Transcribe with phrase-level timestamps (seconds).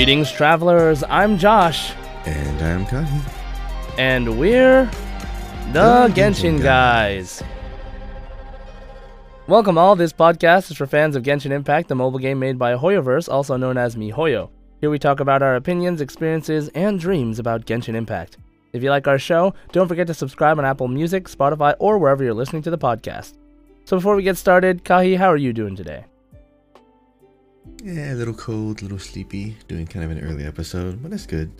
[0.00, 1.04] Greetings, travelers.
[1.10, 1.92] I'm Josh,
[2.24, 3.98] And I'm Kahi.
[3.98, 7.42] and we're the The Genshin Genshin guys.
[9.46, 9.96] Welcome all.
[9.96, 13.58] This podcast is for fans of Genshin Impact, the mobile game made by Hoyoverse, also
[13.58, 14.48] known as MiHoYo.
[14.80, 18.38] Here we talk about our opinions, experiences, and dreams about Genshin Impact.
[18.72, 22.24] If you like our show, don't forget to subscribe on Apple Music, Spotify, or wherever
[22.24, 23.34] you're listening to the podcast.
[23.84, 26.06] So before we get started, Kahi, how are you doing today?
[27.82, 31.26] Yeah, a little cold, a little sleepy, doing kind of an early episode, but that's
[31.26, 31.50] good.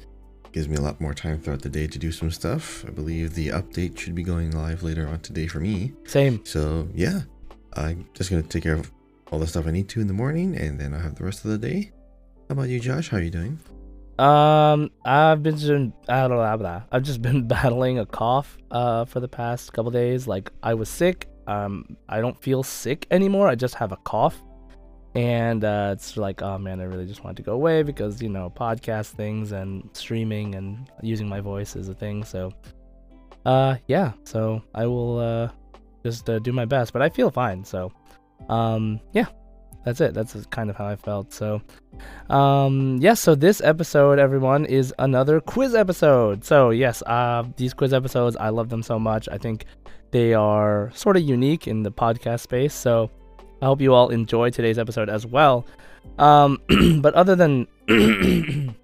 [0.53, 2.85] Gives me a lot more time throughout the day to do some stuff.
[2.87, 5.93] I believe the update should be going live later on today for me.
[6.07, 6.45] Same.
[6.45, 7.21] So, yeah,
[7.75, 8.91] I'm just going to take care of
[9.31, 11.45] all the stuff I need to in the morning, and then I'll have the rest
[11.45, 11.93] of the day.
[12.49, 13.09] How about you, Josh?
[13.11, 13.59] How are you doing?
[14.19, 15.71] Um, I've been just,
[16.09, 16.83] I don't know.
[16.93, 20.27] I've just been battling a cough uh for the past couple days.
[20.27, 21.29] Like I was sick.
[21.47, 23.49] Um, I don't feel sick anymore.
[23.49, 24.41] I just have a cough,
[25.15, 28.29] and uh, it's like, oh man, I really just want to go away because you
[28.29, 32.25] know podcast things and streaming and using my voice is a thing.
[32.25, 32.53] So,
[33.45, 34.13] uh, yeah.
[34.25, 35.49] So I will uh
[36.05, 37.65] just uh, do my best, but I feel fine.
[37.65, 37.93] So,
[38.49, 39.27] um, yeah,
[39.85, 40.15] that's it.
[40.15, 41.33] That's kind of how I felt.
[41.33, 41.61] So,
[42.29, 43.21] um, yes.
[43.21, 46.45] so this episode, everyone, is another quiz episode.
[46.45, 49.29] So yes, uh, these quiz episodes, I love them so much.
[49.31, 49.65] I think
[50.11, 52.75] they are sort of unique in the podcast space.
[52.75, 53.11] So
[53.63, 55.67] I hope you all enjoy today's episode as well.
[56.19, 56.59] Um,
[57.01, 57.67] but other than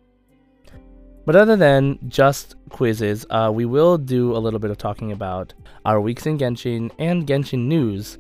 [1.25, 5.55] but other than just quizzes, uh, we will do a little bit of talking about
[5.85, 8.19] our weeks in Genshin and Genshin news.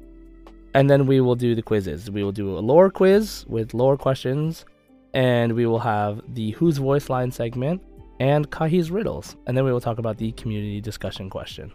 [0.74, 2.10] And then we will do the quizzes.
[2.10, 4.66] We will do a lore quiz with lore questions,
[5.14, 7.82] and we will have the Whose Voice Line segment
[8.20, 9.36] and Kahi's riddles.
[9.46, 11.72] And then we will talk about the community discussion question.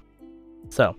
[0.69, 0.95] So,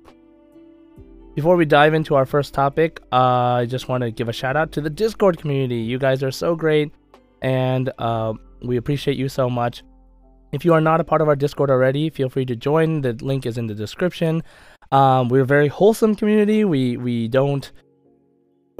[1.34, 4.56] before we dive into our first topic, uh, I just want to give a shout
[4.56, 5.76] out to the Discord community.
[5.76, 6.92] You guys are so great,
[7.40, 9.82] and uh, we appreciate you so much.
[10.52, 13.00] If you are not a part of our Discord already, feel free to join.
[13.00, 14.42] The link is in the description.
[14.90, 16.64] Um, we're a very wholesome community.
[16.66, 17.72] We we don't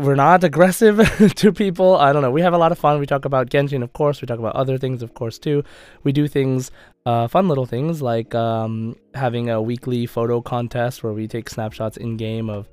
[0.02, 0.98] we're not aggressive
[1.36, 1.96] to people.
[1.96, 2.30] I don't know.
[2.30, 2.98] We have a lot of fun.
[2.98, 4.20] We talk about Genshin, of course.
[4.20, 5.62] We talk about other things, of course, too.
[6.02, 6.70] We do things,
[7.06, 11.96] uh, fun little things like um, having a weekly photo contest where we take snapshots
[11.96, 12.68] in game of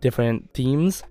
[0.00, 1.02] different themes.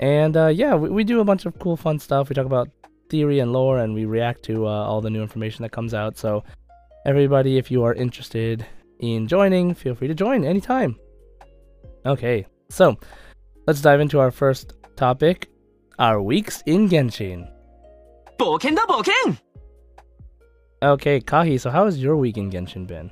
[0.00, 2.28] And uh, yeah, we, we do a bunch of cool, fun stuff.
[2.28, 2.68] We talk about
[3.10, 6.16] theory and lore, and we react to uh, all the new information that comes out.
[6.16, 6.44] So,
[7.04, 8.64] everybody, if you are interested
[9.00, 10.96] in joining, feel free to join anytime.
[12.06, 12.96] Okay, so
[13.66, 15.48] let's dive into our first topic
[16.00, 17.48] our weeks in Genshin.
[18.36, 18.84] Boken da
[20.82, 23.10] Okay, Kahi, so how has your week in Genshin been?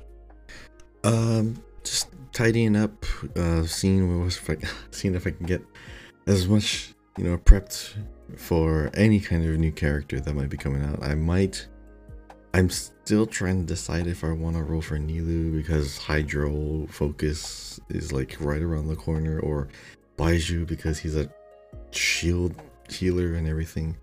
[1.05, 3.05] Um, just tidying up,
[3.37, 4.57] uh, seeing what was if I,
[4.91, 5.61] seeing if I can get
[6.27, 7.95] as much you know prepped
[8.35, 11.01] for any kind of new character that might be coming out.
[11.01, 11.67] I might.
[12.53, 17.79] I'm still trying to decide if I want to roll for Nilou because Hydro Focus
[17.89, 19.69] is like right around the corner, or
[20.17, 21.29] Baizhu because he's a
[21.91, 22.55] shield
[22.89, 23.97] healer and everything,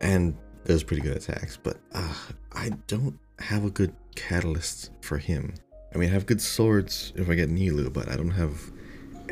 [0.00, 1.56] and does pretty good attacks.
[1.62, 2.14] But uh,
[2.52, 5.54] I don't have a good catalyst for him.
[5.94, 8.60] I mean, I have good swords if I get Nilou, but I don't have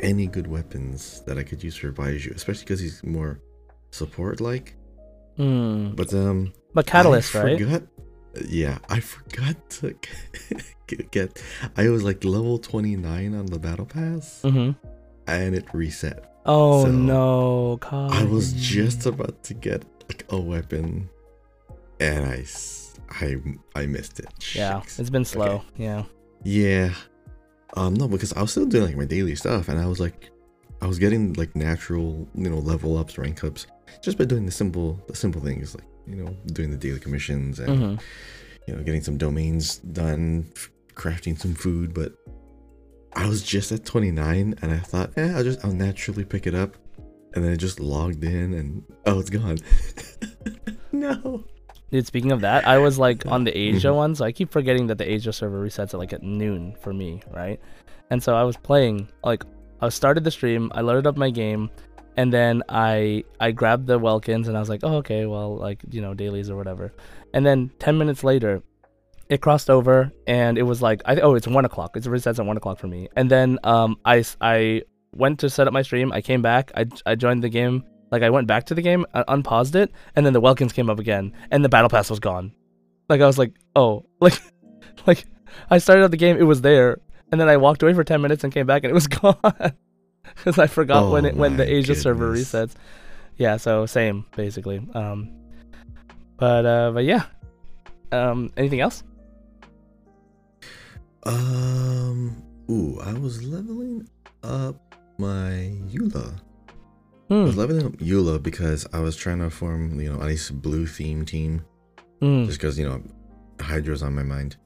[0.01, 3.39] any good weapons that I could use for Baizhu, especially because he's more
[3.91, 4.75] support like.
[5.37, 5.91] Hmm.
[5.95, 7.59] But um, But Catalyst, I right?
[7.59, 7.83] Forgot,
[8.47, 9.95] yeah, I forgot to
[11.11, 11.41] get.
[11.77, 14.71] I was like level twenty nine on the battle pass, Mm-hmm.
[15.27, 16.31] and it reset.
[16.45, 18.11] Oh So, no, Kahi.
[18.11, 21.09] I was just about to get like a weapon,
[21.99, 22.45] and I
[23.09, 23.37] I
[23.75, 24.27] I missed it.
[24.53, 25.45] Yeah, it's been slow.
[25.45, 25.63] Okay.
[25.77, 26.03] Yeah.
[26.43, 26.93] Yeah.
[27.75, 30.29] Um, no, because I was still doing like my daily stuff, and I was like,
[30.81, 33.67] I was getting like natural, you know, level ups, rank ups,
[34.01, 37.59] just by doing the simple, the simple things like you know, doing the daily commissions
[37.59, 37.95] and Mm-hmm.
[38.67, 40.45] you know, getting some domains done,
[40.93, 41.93] crafting some food.
[41.93, 42.13] But
[43.15, 46.53] I was just at 29, and I thought, eh, I'll just, I'll naturally pick it
[46.55, 46.75] up,
[47.33, 49.57] and then I just logged in, and oh, it's gone.
[50.91, 51.43] no.
[51.91, 53.95] Dude, speaking of that, I was like on the Asia Mhm.
[53.95, 56.93] one, so I keep forgetting that the Asia server resets at like at noon for
[56.93, 57.59] me, right?
[58.09, 59.43] And so I was playing, like,
[59.81, 61.69] I started the stream, I loaded up my game,
[62.17, 65.79] and then I I grabbed the Welkins and I was like, oh okay, well like
[65.91, 66.91] you know dailies or whatever.
[67.33, 68.63] And then ten minutes later,
[69.29, 71.95] it crossed over and it was like I oh it's one o'clock.
[71.97, 73.07] it resets at one o'clock for me.
[73.15, 74.83] And then um I I
[75.13, 76.11] went to set up my stream.
[76.11, 76.71] I came back.
[76.75, 77.83] I I joined the game.
[78.11, 80.89] Like I went back to the game, uh, unpaused it, and then the Welkins came
[80.89, 82.53] up again, and the battle pass was gone.
[83.09, 84.39] Like I was like, oh, like
[85.07, 85.25] like
[85.69, 86.99] I started up the game, it was there,
[87.31, 89.73] and then I walked away for ten minutes and came back and it was gone
[90.35, 92.73] because I forgot when Oh it when the Asia server resets.
[93.37, 94.79] Yeah, so same basically.
[94.93, 95.31] Um,
[96.37, 97.23] but uh, but yeah,
[98.11, 99.03] Um, anything else?
[101.25, 102.41] Um.
[102.69, 104.07] Ooh, I was leveling
[104.43, 106.33] up my Eula.
[107.29, 107.43] I Hmm.
[107.45, 110.85] was leveling up Eula because I was trying to form, you know, a nice blue
[110.87, 111.63] theme team.
[112.21, 112.45] Hmm.
[112.45, 113.01] Just because you know,
[113.59, 114.57] Hydro's on my mind.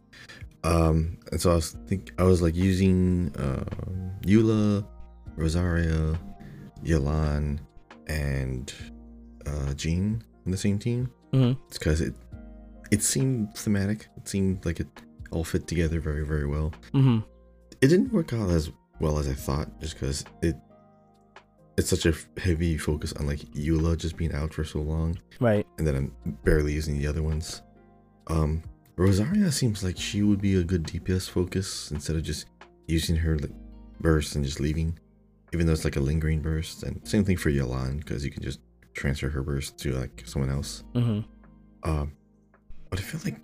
[0.63, 4.85] Um, and so I was think I was like using um Eula,
[5.37, 6.19] Rosaria,
[6.83, 7.59] Yelan,
[8.07, 8.73] and
[9.45, 11.09] uh, Jean in the same team.
[11.33, 12.13] hmm It's because it
[12.91, 14.07] it seemed thematic.
[14.17, 14.87] It seemed like it
[15.31, 16.71] all fit together very very well.
[16.91, 17.19] hmm
[17.81, 20.55] It didn't work out as well as I thought, just because it
[21.77, 25.65] it's such a heavy focus on like Eula just being out for so long, Right.
[25.77, 27.61] and then I'm barely using the other ones.
[28.27, 28.61] Um,
[28.97, 32.47] Rosaria seems like she would be a good DPS focus instead of just
[32.87, 33.53] using her like
[34.01, 34.99] burst and just leaving,
[35.53, 36.83] even though it's like a lingering burst.
[36.83, 38.59] And same thing for Yelan because you can just
[38.93, 40.83] transfer her burst to like someone else.
[40.93, 41.21] hmm
[41.83, 42.11] Um,
[42.89, 43.39] but I feel like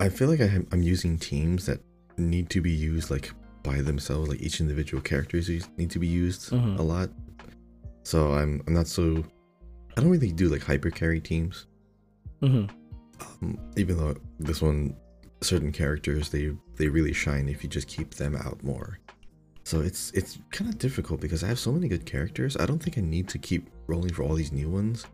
[0.00, 1.80] I feel like I am, using teams that
[2.18, 3.32] need to be used like
[3.62, 4.28] by themselves.
[4.28, 6.78] Like each individual characters need to be used Mhm.
[6.78, 7.10] a lot.
[8.02, 9.24] So I'm I'm not so
[9.96, 11.66] I don't really do like hyper carry teams.
[12.40, 12.66] hmm
[13.42, 14.94] Um, even though this one
[15.40, 18.98] certain characters they they really shine if you just keep them out more.
[19.64, 22.56] So it's it's kind of difficult because I have so many good characters.
[22.56, 25.06] I don't think I need to keep rolling for all these new ones,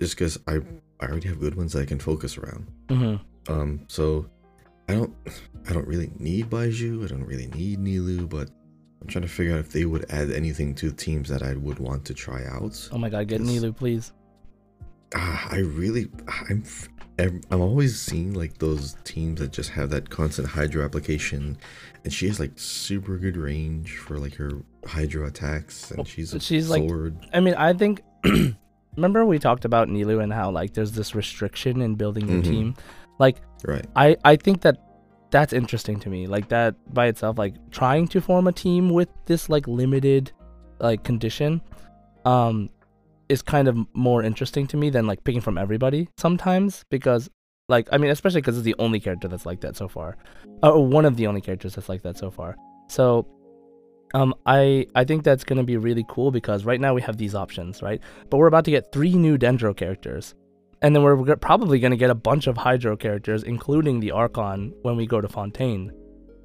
[0.00, 0.60] just because I
[1.00, 2.66] I already have good ones that I can focus around.
[2.90, 3.16] hmm
[3.48, 4.26] Um, so
[4.88, 5.14] I don't
[5.68, 7.04] I don't really need Baizhu.
[7.04, 8.50] I don't really need Nilou, but
[9.00, 11.78] I'm trying to figure out if they would add anything to teams that I would
[11.78, 12.88] want to try out.
[12.92, 14.12] Oh my god, get Nilou, please.
[15.14, 16.08] Ah, I really
[16.38, 16.62] I'm
[17.50, 21.56] I'm always seeing like those teams that just have that constant hydro application,
[22.04, 24.50] and she has like super good range for like her
[24.86, 27.16] hydro attacks, and Well, she's a she's, like, sword.
[27.32, 28.02] I mean, I think.
[28.96, 32.44] remember we talked about Nilou and how like there's this restriction in building your Mhm.
[32.44, 32.74] team.
[33.18, 33.86] Like right.
[33.96, 34.78] I I think that
[35.30, 36.26] that's interesting to me.
[36.26, 40.32] Like that by itself, like trying to form a team with this like limited
[40.80, 41.60] like condition,
[42.24, 42.70] um,
[43.28, 47.28] is kind of more interesting to me than like picking from everybody sometimes because
[47.68, 50.16] like I mean especially because it's the only character that's like that so far,
[50.62, 52.56] or one of the only characters that's like that so far.
[52.88, 53.26] So.
[54.14, 57.34] Um, I I think that's gonna be really cool because right now we have these
[57.34, 58.00] options, right?
[58.30, 60.34] But we're about to get three new Dendro characters,
[60.82, 64.72] and then we're probably going to get a bunch of Hydro characters, including the Archon,
[64.82, 65.92] when we go to Fontaine.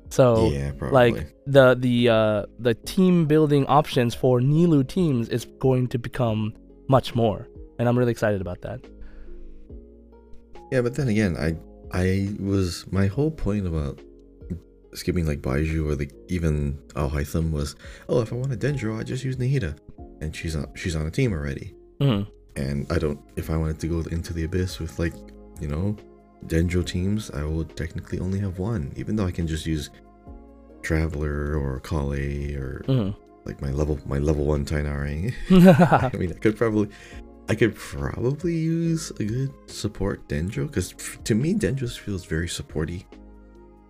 [0.10, 5.88] So, yeah, like the the uh, the team building options for Nilou teams is going
[5.88, 6.54] to become
[6.88, 7.48] much more,
[7.80, 8.80] and I'm really excited about that.
[10.72, 11.56] Yeah, but then again, I
[11.92, 14.00] I was my whole point about
[14.94, 17.76] skipping like Baizhu or like even Alhaitham was,
[18.08, 19.76] oh, if I want a Dendro, I just use Nahida,
[20.22, 21.74] and she's on she's on a team already.
[22.00, 22.28] Mhm.
[22.56, 25.14] And I don't if I wanted to go into the abyss with like
[25.60, 25.96] you know
[26.46, 29.90] Dendro teams, I would technically only have one, even though I can just use
[30.82, 33.16] Traveler or Collei or Mhm.
[33.46, 35.34] like my level my level one Tighnari.
[36.14, 36.90] I mean, I could probably,
[37.50, 43.06] I could probably use a good support Dendro because to me Dendro feels very supporty.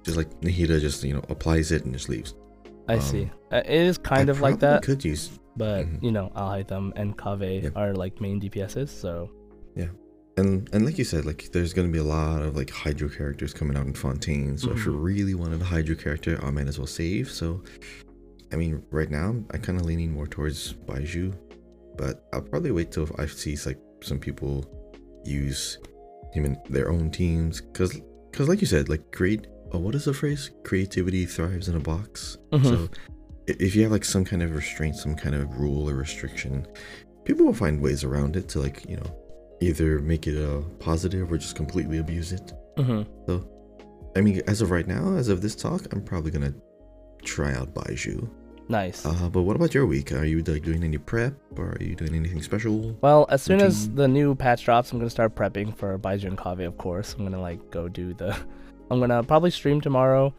[0.04, 2.36] Just like Nahida just you know applies it and just leaves.
[2.88, 3.31] I Um, see.
[3.51, 6.03] Uh, It is kind I of like that, Could use but Mhm.
[6.03, 9.29] you know, Alhaitham and Kaveh are like main DPSs, so
[9.75, 9.89] yeah.
[10.38, 13.53] and and like you said, like there's gonna be a lot of like Hydro characters
[13.53, 14.57] coming out in Fontaine.
[14.57, 17.29] So if you really wanted a Hydro character, I might as well save.
[17.29, 17.62] So,
[18.51, 21.33] I mean, right now I'm kind of leaning more towards Baizhu,
[21.98, 24.65] but I'll probably wait till I see like some people
[25.25, 25.77] use
[26.33, 28.00] him in their own teams, because
[28.31, 29.48] because like you said, like create.
[29.72, 30.51] Oh, what is the phrase?
[30.63, 32.38] Creativity thrives in a box.
[32.51, 32.63] Mhm.
[32.63, 32.89] So
[33.47, 36.65] if you have like some kind of restraint, some kind of rule or restriction,
[37.25, 39.15] people will find ways around it to like you know
[39.62, 42.53] either make it a positive or just completely abuse it.
[42.77, 43.05] Mhm.
[43.27, 43.47] So,
[44.15, 46.53] I mean, as of right now, as of this talk, I'm probably gonna
[47.23, 48.27] try out Baizhu.
[48.69, 49.05] nice.
[49.05, 50.12] Uh, but what about your week?
[50.13, 52.97] Are you like doing any prep or are you doing anything special?
[53.01, 56.38] Well, as soon as the new patch drops, I'm gonna start prepping for Baizhu and
[56.38, 57.13] Kaveh, of course.
[57.17, 58.35] I'm gonna like go do the.
[58.91, 60.33] I'm gonna probably stream tomorrow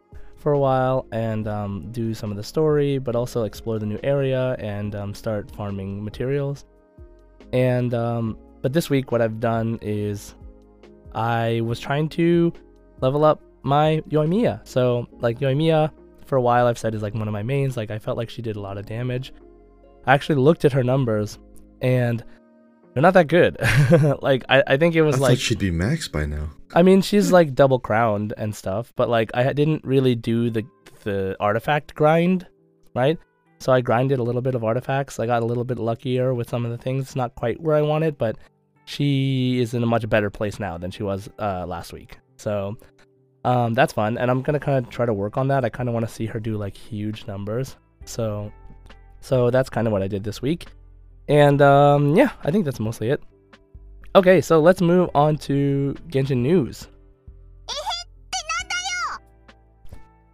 [0.44, 3.98] for a while and um, do some of the story, but also explore the new
[4.04, 6.66] area and um, start farming materials.
[7.54, 10.34] And um, but this week, what I've done is
[11.14, 12.52] I was trying to
[13.00, 14.68] level up my Yoimiya.
[14.68, 15.90] So like Yoimiya,
[16.26, 17.76] for a while I've said is like one of my mains.
[17.76, 19.32] Like I felt like she did a lot of damage.
[20.06, 21.38] I actually looked at her numbers
[21.80, 22.22] and
[22.94, 23.58] they're not that good.
[24.22, 26.50] like I, I think it was I like she'd be max by now.
[26.74, 30.64] I mean she's like double crowned and stuff, but like I didn't really do the
[31.02, 32.46] the artifact grind,
[32.94, 33.18] right?
[33.58, 35.18] So I grinded a little bit of artifacts.
[35.18, 37.16] I got a little bit luckier with some of the things.
[37.16, 38.36] Not quite where I wanted, but
[38.84, 42.18] she is in a much better place now than she was uh, last week.
[42.36, 42.76] So
[43.44, 45.64] um, that's fun, and I'm gonna kind of try to work on that.
[45.64, 47.76] I kind of want to see her do like huge numbers.
[48.04, 48.52] So
[49.20, 50.66] so that's kind of what I did this week,
[51.28, 53.22] and um, yeah, I think that's mostly it.
[54.16, 56.88] Okay, so let's move on to Genshin news.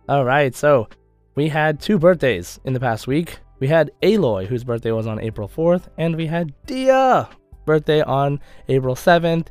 [0.08, 0.88] All right, so
[1.34, 3.38] we had two birthdays in the past week.
[3.58, 7.28] We had Aloy, whose birthday was on April 4th, and we had Dehya,
[7.64, 9.46] birthday on April 7th.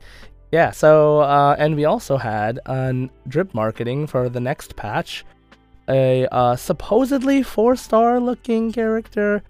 [0.52, 5.26] Yeah, so, uh, and we also had on drip marketing for the next patch
[5.90, 9.44] a uh, supposedly four star looking character,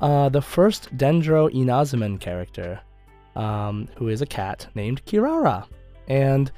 [0.00, 2.80] uh, the first Dendro Inazuman character,
[3.36, 5.66] um, who is a cat named Kirara.
[6.08, 6.50] And,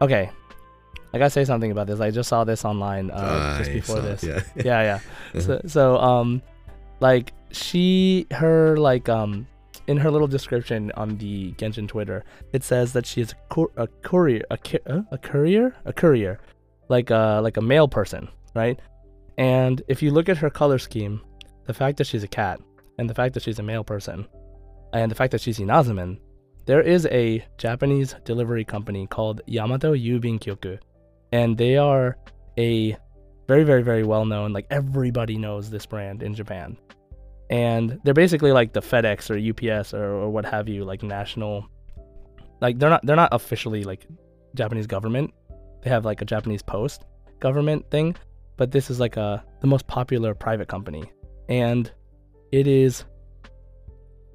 [0.00, 0.30] okay,
[1.14, 2.00] I gotta say something about this.
[2.00, 4.22] I just saw this online uh, just before saw- this.
[4.24, 4.42] Yeah.
[4.56, 4.82] yeah,
[5.34, 5.40] yeah.
[5.40, 6.42] So, so um,
[7.00, 9.46] like she, her like um,
[9.88, 13.86] in her little description on the Genshin Twitter, it says that she is a, a
[14.02, 16.38] courier, a, ki- uh, a courier, a courier,
[16.88, 18.78] like a like a male person, right?
[19.38, 21.20] And if you look at her color scheme,
[21.72, 22.60] the fact that she's a cat
[22.98, 24.26] and the fact that she's a male person,
[24.92, 26.18] and the fact that she's Inazuman,
[26.66, 30.78] there is a Japanese delivery company called Yamato Yubin Kyoku,
[31.32, 32.18] and they are
[32.58, 32.94] a
[33.48, 36.76] very very very well known like everybody knows this brand in japan.
[37.48, 41.66] And they're basically like the fedex or ups or, or what have you like national
[42.60, 44.06] like they're not they're not officially like
[44.54, 45.32] japanese government.
[45.82, 47.04] They have like a japanese post
[47.40, 48.14] government thing
[48.58, 51.10] but this is like a the most popular private company
[51.48, 51.90] and
[52.50, 53.04] it is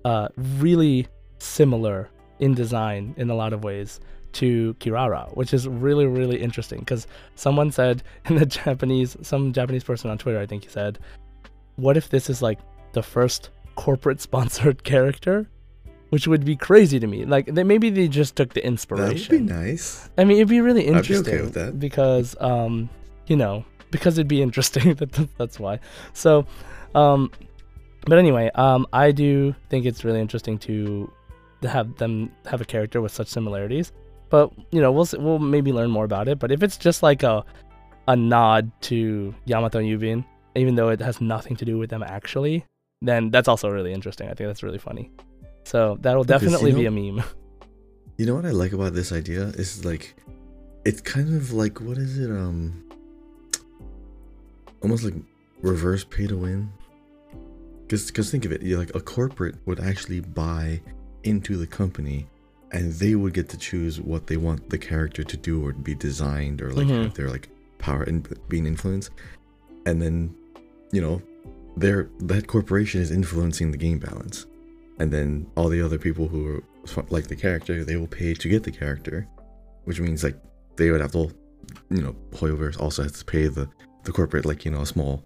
[0.05, 1.07] uh really
[1.39, 2.09] similar
[2.39, 3.99] in design in a lot of ways
[4.33, 9.83] to Kirara, which is really really interesting because someone said in the Japanese, some Japanese
[9.83, 10.99] person on Twitter, I think he said,
[11.75, 12.59] "What if this is like
[12.93, 15.47] the first corporate sponsored character?"
[16.09, 17.25] Which would be crazy to me.
[17.25, 19.47] Like they, maybe they just took the inspiration.
[19.47, 20.09] That would be nice.
[20.17, 21.17] I mean, it'd be really interesting.
[21.17, 21.79] I'd be okay with that.
[21.81, 22.89] because, um,
[23.25, 24.93] you know, because it'd be interesting.
[24.99, 25.81] that that's why.
[26.13, 26.47] So,
[26.95, 27.31] um,
[28.05, 31.11] but anyway, um, I do think it's really interesting to
[31.61, 33.91] to have them have a character with such similarities.
[34.29, 36.39] But you know, we'll we'll maybe learn more about it.
[36.39, 37.43] But if it's just like a
[38.07, 40.23] a nod to Yamato and Yubin,
[40.55, 42.65] even though it has nothing to do with them actually,
[43.01, 44.29] then that's also really interesting.
[44.29, 45.11] I think that's really funny.
[45.63, 47.23] So that'll Because, you definitely be a meme.
[48.19, 50.15] You know what I like about this idea is like,
[50.83, 52.31] it's kind of like what is it?
[52.31, 52.83] Um,
[54.81, 55.13] almost like
[55.61, 56.69] reverse pay to win.
[57.83, 60.81] Because because think of it, you're like a corporate would actually buy
[61.23, 62.27] into the company,
[62.71, 65.95] and they would get to choose what they want the character to do or be
[65.95, 67.03] designed or like Mhm.
[67.03, 67.49] have their like
[67.79, 69.11] power and being influenced,
[69.85, 70.33] and then,
[70.91, 71.21] you know,
[71.77, 74.47] their that corporation is influencing the game balance
[74.99, 76.63] and then all the other people who are
[77.11, 79.27] like the character they will pay to get the character
[79.83, 80.35] which means like
[80.75, 81.29] they would have to
[81.91, 83.69] you know Hoyoverse also has to pay the
[84.05, 85.23] the corporate like you know a small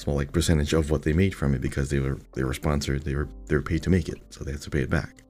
[0.00, 3.02] small like percentage of what they made from it because they were they were sponsored
[3.04, 5.22] they were they were paid to make it so they had to pay it back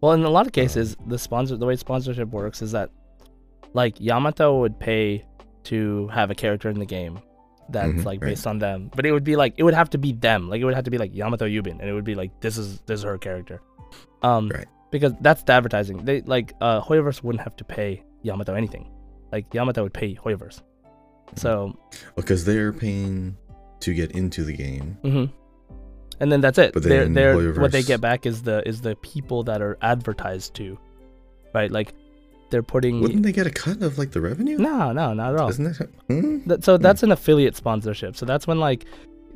[0.00, 2.90] Well, in a lot of cases, the sponsor, the way sponsorship works is that,
[3.72, 5.24] like Yamato would pay
[5.70, 7.14] to have a character in the game
[7.70, 8.28] that's Mhm, like right.
[8.30, 10.60] based on them, but it would be like it would have to be them, like
[10.60, 12.80] it would have to be like Yamato Yubin, and it would be like this is
[12.88, 13.62] this is her character,
[14.22, 14.68] um, Right.
[14.90, 16.04] because that's the advertising.
[16.04, 18.84] They like uh, Hoyoverse wouldn't have to pay Yamato anything,
[19.32, 20.60] like Yamato would pay Hoyoverse.
[21.36, 21.74] So,
[22.14, 23.36] because they're paying
[23.80, 25.24] to get into the game hmm
[26.20, 26.72] and then that's it.
[26.72, 29.76] But they're, then they're, what they get back is the is the people that are
[29.82, 30.78] advertised to,
[31.52, 31.70] right?
[31.70, 31.92] Like
[32.50, 35.40] they're putting wouldn't they get a cut of like the revenue No, no, not at
[35.40, 35.48] all.
[35.48, 36.46] isn't that hmm?
[36.46, 38.14] That, so that's an affiliate sponsorship.
[38.14, 38.84] So that's when like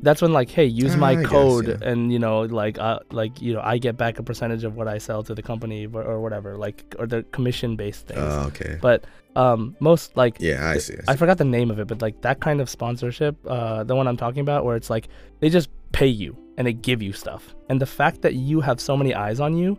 [0.01, 1.89] that's when like hey, use Ah, my guess, code yeah.
[1.89, 4.87] and you know like uh like you know I get back a percentage of what
[4.87, 8.19] I sell to the company or, or whatever like or the commission based things.
[8.21, 9.03] oh okay but
[9.35, 11.03] um most like yeah i see, I see.
[11.07, 14.07] I forgot the name of it, but like that kind of sponsorship, uh, the one
[14.07, 15.07] I'm talking about, where it's like
[15.39, 18.81] they just pay you and they give you stuff, and the fact that you have
[18.81, 19.77] so many eyes on you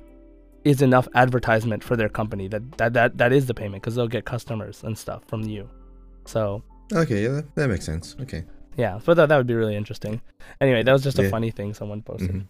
[0.65, 2.47] is enough advertisement for their company.
[2.49, 5.69] That that that, that is the payment because they'll get customers and stuff from you.
[6.27, 8.45] So okay yeah that, that makes sense okay
[8.77, 10.21] yeah, so that that would be really interesting.
[10.61, 11.31] Anyway, that was just a Yeah.
[11.31, 12.31] funny thing someone posted.
[12.31, 12.47] Mhm.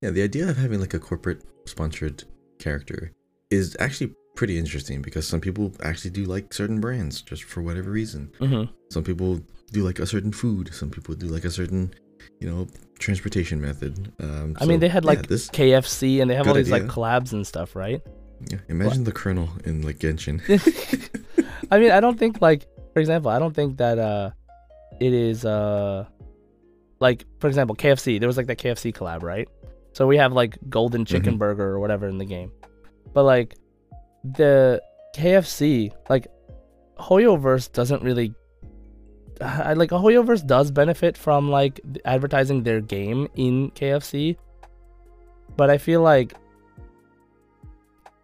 [0.00, 2.22] Yeah, the idea of having like a corporate sponsored
[2.58, 3.12] character
[3.50, 7.90] is actually pretty interesting because some people actually do like certain brands just for whatever
[7.90, 8.30] reason.
[8.38, 9.40] hmm Some people
[9.72, 10.72] do like a certain food.
[10.74, 11.92] Some people do like a certain,
[12.40, 12.66] you know,
[12.98, 14.12] transportation method.
[14.20, 15.48] Um, I mean, they had yeah, like this.
[15.50, 18.00] KFC and they have all these like collabs and stuff, right?
[18.50, 20.40] Yeah, imagine the Colonel in like Genshin.
[21.70, 24.30] I mean, I don't think like for example, I don't think that uh
[24.98, 26.06] it is uh
[27.00, 28.18] like for example, KFC.
[28.18, 29.48] There was like that KFC collab, right?
[29.92, 31.38] So we have like golden chicken Mhm.
[31.38, 32.50] burger or whatever in the game.
[33.12, 33.56] But like
[34.24, 34.82] the
[35.14, 36.28] KFC, like
[36.98, 38.34] Hoyoverse doesn't really.
[39.40, 44.36] I like Hoyoverse does benefit from like advertising their game in KFC,
[45.56, 46.34] but I feel like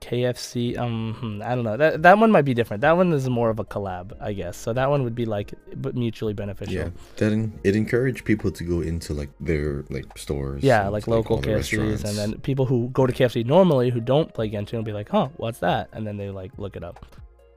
[0.01, 0.77] KFC.
[0.77, 1.77] Um, hmm, I don't know.
[1.77, 2.83] That that one might be different.
[2.83, 4.57] That one is more of a collab, I guess.
[4.57, 6.75] So that one would be like, but mutually beneficial.
[6.75, 10.63] Yeah, that it encouraged people to go into like their like stores.
[10.63, 14.33] Yeah, like local the KFCs, and then people who go to KFC normally who don't
[14.33, 17.05] play Genshin will be like, "Huh, what's that?" And then they like look it up.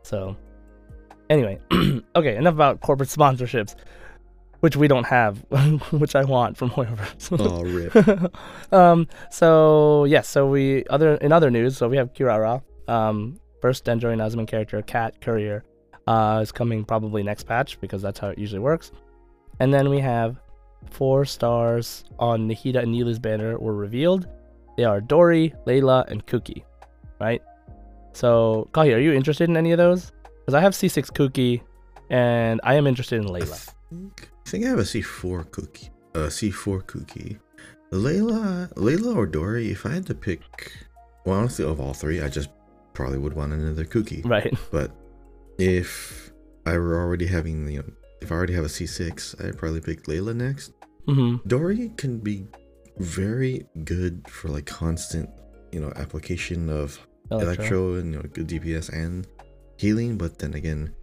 [0.03, 0.35] So,
[1.29, 1.59] anyway,
[2.15, 3.75] okay, enough about corporate sponsorships,
[4.59, 5.37] which we don't have,
[5.91, 7.39] which I want from Hoyoverse.
[7.39, 8.33] oh rip.
[8.73, 9.07] um.
[9.31, 10.27] So yes.
[10.27, 11.77] So we other in other news.
[11.77, 12.61] So we have Kirara.
[12.87, 13.39] Um.
[13.61, 15.65] First and Inazuma character, Cat Courier,
[16.07, 18.93] uh, is coming probably next patch because that's how it usually works.
[19.59, 20.39] And then we have
[20.89, 24.29] four stars on Nahida and Nilou's banner were revealed.
[24.77, 26.63] They are Dori, Layla, and Kuki.
[27.19, 27.41] Right.
[28.13, 30.13] So Kahi, are you interested in any of those?
[30.23, 31.61] Because I have C6 Kuki,
[32.09, 33.73] and I am interested in I Layla.
[33.89, 35.89] think, I think I have a C4 Kuki.
[36.15, 37.37] Uh, C4 Kuki.
[37.91, 39.71] Layla, Layla or Dori.
[39.71, 40.71] If I had to pick,
[41.25, 42.49] well, honestly, of all three, I just
[42.93, 44.21] probably would want another Kuki.
[44.23, 44.53] Right.
[44.71, 44.91] But
[45.57, 46.31] if
[46.65, 47.91] I were already having, you know,
[48.21, 50.73] if I already have a C6, I'd probably pick Layla next.
[51.07, 52.47] hmm Dori can be
[52.97, 55.29] very good for like constant,
[55.71, 56.99] you know, application of
[57.31, 59.27] electro, and you know, good DPS and
[59.77, 60.17] healing.
[60.17, 60.93] But then again,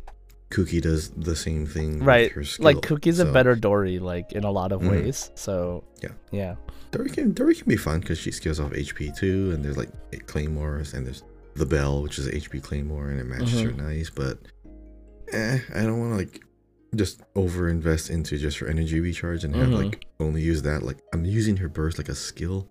[0.56, 1.98] Kuki does the same thing.
[1.98, 2.32] with Right.
[2.32, 4.90] her Like skill, Kuki's a better Dori, like in a lot of Mhm.
[4.90, 5.30] ways.
[5.34, 6.12] So Yeah.
[6.32, 6.54] yeah,
[6.92, 9.90] Dori can Dori can be fun because she scales off HP too, and there's like
[10.26, 11.22] claymores, and there's
[11.56, 13.76] the bell, which is HP claymore, and it matches her Mhm.
[13.88, 14.08] nice.
[14.08, 14.38] But
[15.32, 16.40] eh, I don't want to like
[16.94, 19.84] just over invest into just her energy recharge and have Mhm.
[19.84, 20.82] like only use that.
[20.82, 22.70] Like I'm using her burst like a skill,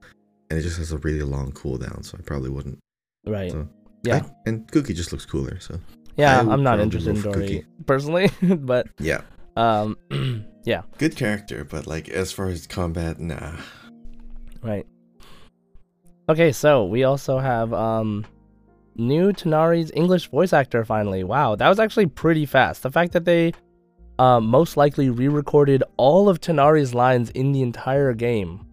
[0.49, 2.79] and it just has a really long cooldown, so I probably wouldn't.
[3.27, 3.51] right.
[3.51, 3.67] So,
[4.03, 5.79] yeah, I- and Kuki just looks cooler, so
[6.17, 6.39] yeah.
[6.39, 7.65] I'm not interested in Dori Kuki.
[7.85, 9.21] personally, but yeah,
[9.55, 9.97] um,
[10.63, 13.55] yeah, good character, but like as far as combat, nah.
[14.61, 14.85] right.
[16.27, 18.25] Okay, so we also have um
[18.95, 21.23] new Tighnari's English voice actor finally.
[21.23, 22.83] Wow, that was actually pretty fast.
[22.83, 23.53] The fact that they
[24.17, 28.65] uh, most likely re-recorded all of Tighnari's lines in the entire game.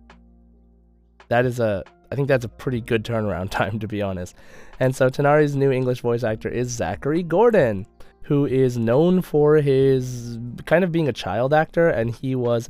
[1.29, 4.37] That is a I think that's a pretty good turnaround time to be honest.
[4.83, 7.87] And so Tighnari's new English voice actor is Zachary Gordon,
[8.23, 12.69] who is known for his kind of being a child actor and he was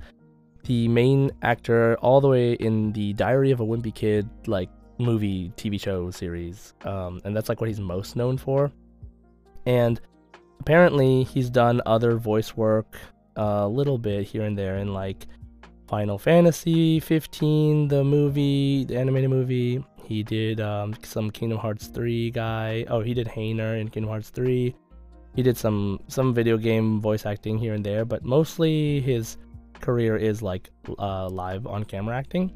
[0.65, 5.55] the main actor all the way in the Diary of a Wimpy Kid like movie
[5.57, 6.75] TV show series.
[6.85, 8.71] Um, and that's like what he's most known for.
[9.65, 9.99] And
[10.61, 12.99] apparently he's done other voice work
[13.37, 15.27] a little bit here and there in like
[15.89, 19.83] Final Fantasy 15, the movie, the animated movie.
[20.05, 22.85] He did um, some Kingdom Hearts 3 guy.
[22.89, 24.75] Oh, he did Hayner in Kingdom Hearts 3.
[25.35, 29.39] He did some some video game voice acting here and there, but mostly his
[29.81, 32.53] career is like uh, live on camera acting.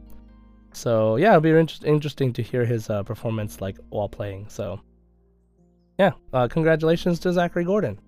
[0.72, 4.46] So yeah, it'll be inter- interesting to hear his uh, performance like while playing.
[4.48, 4.80] So
[5.98, 7.98] yeah, uh, congratulations to Zachary Gordon.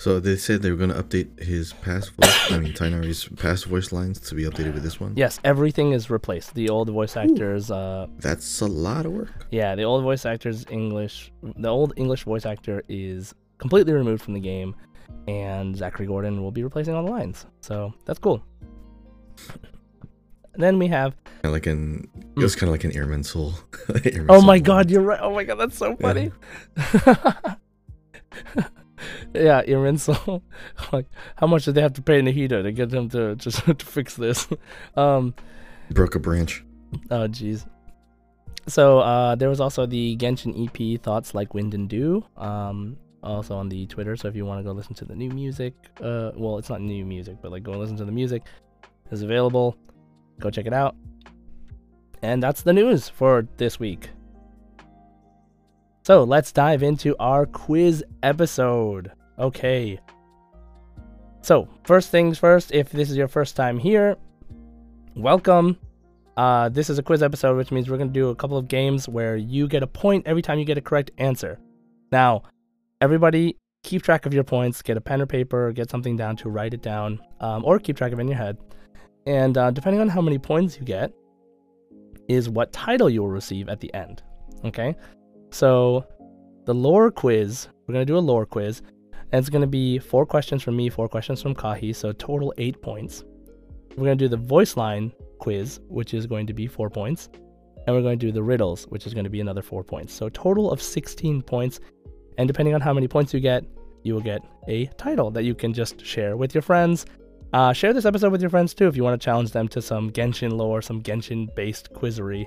[0.00, 2.50] So they said they were going to update his past voice.
[2.50, 5.12] I mean, Tighnari's past voice lines to be updated with this one.
[5.14, 6.54] Yes, everything is replaced.
[6.54, 9.46] The old voice actors, uh, That's a lot of work.
[9.50, 14.32] yeah, the old voice actors English, the old English voice actor is completely removed from
[14.32, 14.74] the game,
[15.28, 17.44] and Zachary Gordon will be replacing all the lines.
[17.60, 18.42] So that's cool.
[20.54, 22.08] then we have Kinda like an,
[22.38, 23.52] it was kind of like an Airman Soul.
[24.06, 24.62] Airman Oh Soul my line.
[24.62, 25.20] god, you're right.
[25.22, 26.32] Oh my god, that's so funny.
[27.06, 27.34] yeah,
[29.34, 30.42] Irinso.
[30.92, 33.86] like, how much did they have to pay Nahida to get them to just to
[33.86, 34.48] fix this?
[34.96, 35.34] um,
[35.90, 36.64] Broke a branch.
[37.10, 37.68] oh jeez.
[38.68, 42.24] So uh, there was also the Genshin EP thoughts like Wind and Dew.
[42.36, 44.16] Um, also on the Twitter.
[44.16, 46.80] So if you want to go listen to the new music, uh, well, it's not
[46.80, 48.42] new music, but like go and listen to the music,
[49.10, 49.76] is available.
[50.38, 50.96] Go check it out.
[52.22, 54.10] And that's the news for this week.
[56.02, 59.12] So let's dive into our quiz episode.
[59.38, 60.00] Okay.
[61.42, 64.16] So, first things first, if this is your first time here,
[65.14, 65.78] welcome.
[66.38, 68.66] Uh, this is a quiz episode, which means we're going to do a couple of
[68.66, 71.58] games where you get a point every time you get a correct answer.
[72.10, 72.44] Now,
[73.02, 76.48] everybody keep track of your points, get a pen or paper, get something down to
[76.48, 78.56] write it down, um, or keep track of it in your head.
[79.26, 81.12] And uh, depending on how many points you get,
[82.26, 84.22] is what title you will receive at the end.
[84.64, 84.96] Okay?
[85.50, 86.06] So,
[86.64, 88.82] the lore quiz, we're going to do a lore quiz,
[89.32, 92.54] and it's going to be four questions from me, four questions from Kahi, so total
[92.58, 93.24] eight points.
[93.96, 97.28] We're going to do the voice line quiz, which is going to be four points,
[97.86, 100.14] and we're going to do the riddles, which is going to be another four points.
[100.14, 101.80] So, total of 16 points,
[102.38, 103.64] and depending on how many points you get,
[104.02, 107.06] you will get a title that you can just share with your friends.
[107.52, 109.82] Uh, share this episode with your friends too if you want to challenge them to
[109.82, 112.46] some Genshin lore, some Genshin based quizzery.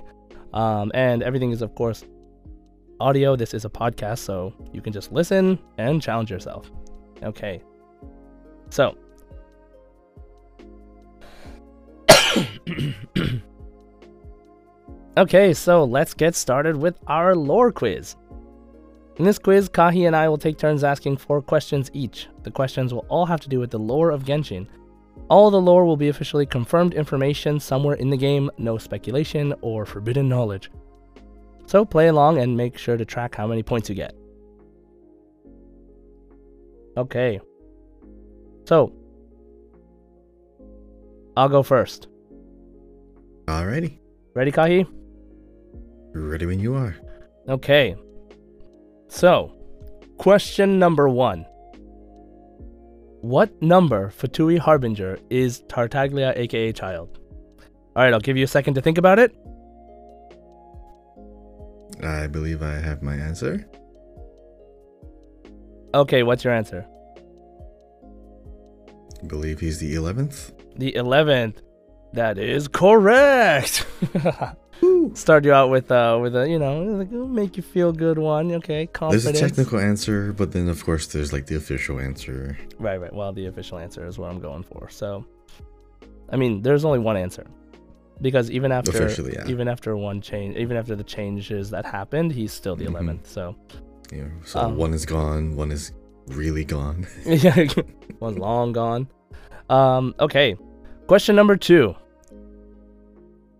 [0.54, 2.04] Um, and everything is, of course,
[3.00, 3.36] audio.
[3.36, 6.70] This is a podcast, so you can just listen and challenge yourself.
[7.22, 7.62] Okay.
[8.70, 8.96] So.
[15.16, 18.16] okay, so let's get started with our lore quiz.
[19.16, 22.26] In this quiz, Kahi and I will take turns asking four questions each.
[22.42, 24.66] The questions will all have to do with the lore of Genshin.
[25.30, 29.86] All the lore will be officially confirmed information somewhere in the game, no speculation or
[29.86, 30.70] forbidden knowledge.
[31.66, 34.14] So play along and make sure to track how many points you get.
[36.96, 37.40] Okay.
[38.66, 38.92] So,
[41.36, 42.08] I'll go first.
[43.46, 43.98] Alrighty.
[44.34, 44.86] Ready, Kahi?
[46.14, 46.96] Ready when you are.
[47.48, 47.96] Okay.
[49.08, 49.52] So,
[50.18, 51.44] question number one.
[53.20, 57.18] What number Fatui Harbinger is Tartaglia aka Child?
[57.96, 59.34] Alright, I'll give you a second to think about it.
[62.02, 63.64] I believe I have my answer.
[65.94, 66.86] Okay, what's your answer?
[69.22, 70.52] I believe he's the 11th.
[70.76, 71.56] The 11th.
[72.14, 73.86] That is correct.
[75.14, 78.52] Start you out with uh with a you know like, make you feel good one.
[78.52, 79.24] Okay, confidence.
[79.24, 82.58] There's a technical answer, but then of course there's like the official answer.
[82.78, 83.12] Right, right.
[83.12, 84.88] Well, the official answer is what I'm going for.
[84.90, 85.24] So,
[86.30, 87.46] I mean, there's only one answer
[88.20, 89.46] because even after yeah.
[89.46, 92.90] even after one change, even after the changes that happened, he's still the Mhm.
[92.94, 93.26] 11th.
[93.26, 93.56] So,
[94.12, 95.92] know, so Um, one is gone, one is
[96.28, 97.06] really gone.
[97.26, 97.66] yeah,
[98.20, 99.08] one's long gone.
[99.68, 100.56] Um, okay.
[101.06, 101.94] Question number two.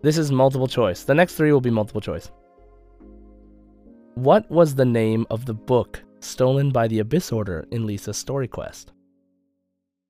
[0.01, 1.03] This is multiple choice.
[1.03, 2.31] The next three will be multiple choice.
[4.15, 8.47] What was the name of the book stolen by the Abyss Order in Lisa's story
[8.47, 8.91] quest?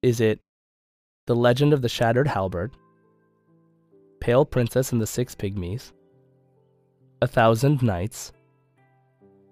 [0.02, 0.40] Is it
[1.28, 2.72] The Legend of the Shattered Halberd,
[4.26, 5.92] Pale Princess and the Six Pygmies,
[7.22, 8.34] A Thousand Nights,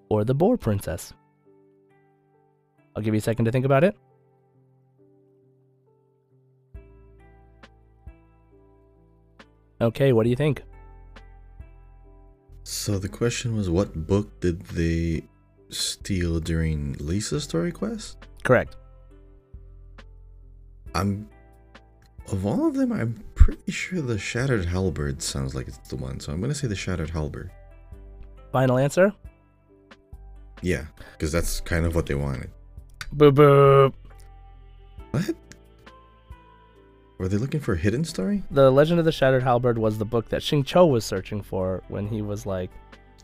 [0.09, 1.13] or The Boar Princess?
[2.95, 3.95] I'll give you a second to think about it.
[9.79, 10.63] Okay, what do you think?
[12.63, 15.21] So the question was, what book did they
[15.69, 18.17] steal during Lisa's story quest?
[18.43, 18.75] Correct.
[20.95, 21.29] I'm
[22.31, 26.19] of all of them, I'm pretty sure the Shattered Halberd sounds like it's the one.
[26.19, 27.51] So I'm gonna say the Shattered Halberd.
[28.51, 29.13] Final answer?
[30.61, 32.49] Yeah, because that's kind of what they wanted.
[33.15, 33.93] Boop boop.
[35.11, 35.35] What?
[37.17, 38.43] Were they looking for a hidden story?
[38.51, 42.07] The Legend of the Shattered Halberd was the book that Xingqiu was searching for when
[42.07, 42.69] he was like,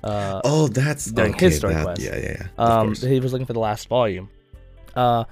[0.03, 2.01] uh, oh, that's during okay, his story that- quest.
[2.01, 2.47] Yeah, yeah, yeah.
[2.57, 4.29] um, he was looking for the last volume.
[4.95, 5.23] Uh,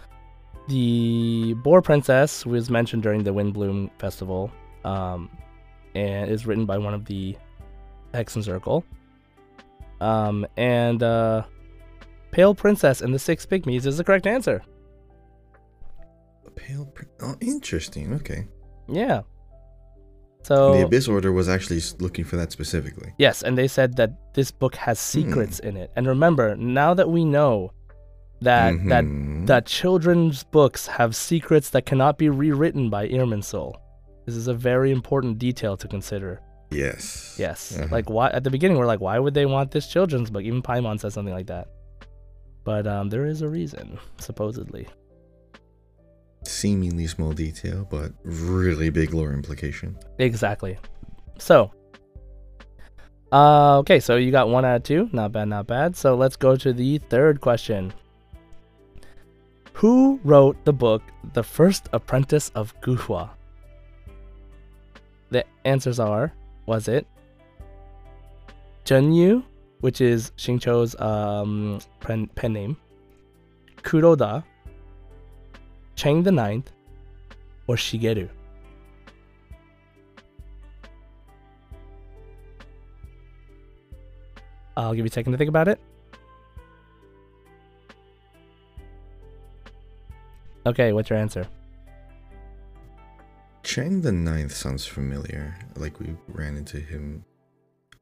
[0.67, 4.51] the Boar Princess was mentioned during the Windblume Festival,
[4.84, 5.30] um,
[5.95, 7.36] and is written by one of the
[8.13, 8.84] Hexen Circle.
[9.99, 11.43] Um, and uh,
[12.32, 14.62] Pale Princess and the Six Pygmies is the correct answer.
[16.56, 16.86] Pale.
[16.88, 18.13] Pr- oh, interesting.
[18.15, 18.47] Okay.
[18.88, 19.21] Yeah.
[20.43, 23.13] So the Abyss Order was actually looking for that specifically.
[23.17, 25.21] Yes, and they said that this book has Hmm.
[25.21, 25.91] secrets in it.
[25.95, 27.73] And remember, now that we know
[28.41, 29.47] that that Mhm.
[29.47, 33.76] that children's books have secrets that cannot be rewritten by Irminsul.
[34.26, 36.41] This is a very important detail to consider.
[36.69, 37.36] Yes.
[37.39, 37.78] Yes.
[37.78, 37.88] Uh-huh.
[37.89, 40.43] Like why at the beginning we're like, why would they want this children's book?
[40.43, 41.67] Even Paimon says something like that.
[42.65, 44.88] But um, there is a reason, supposedly.
[46.43, 49.97] seemingly small detail, but really big lore implication.
[50.19, 50.78] Exactly.
[51.39, 51.71] So,
[53.32, 55.10] uh, okay, so you got one out of two.
[55.12, 55.95] Not bad, not bad.
[55.95, 57.93] So let's go to the third question.
[59.77, 63.29] Who wrote the book The First Apprentice of Guhua?
[65.29, 66.33] The answers are
[66.65, 67.05] was it
[68.85, 69.43] Zhen Yu,
[69.81, 72.77] which is Xingqiu's um, pen, pen name,
[73.83, 74.43] Kuroda,
[75.95, 76.71] Chang the Ninth,
[77.67, 78.29] or Shigeru?
[84.75, 85.79] I'll give you a second to think about it.
[90.67, 91.47] Okay, what's your answer?
[93.63, 95.56] Chang the Ninth sounds familiar.
[95.75, 97.23] Like we ran into him.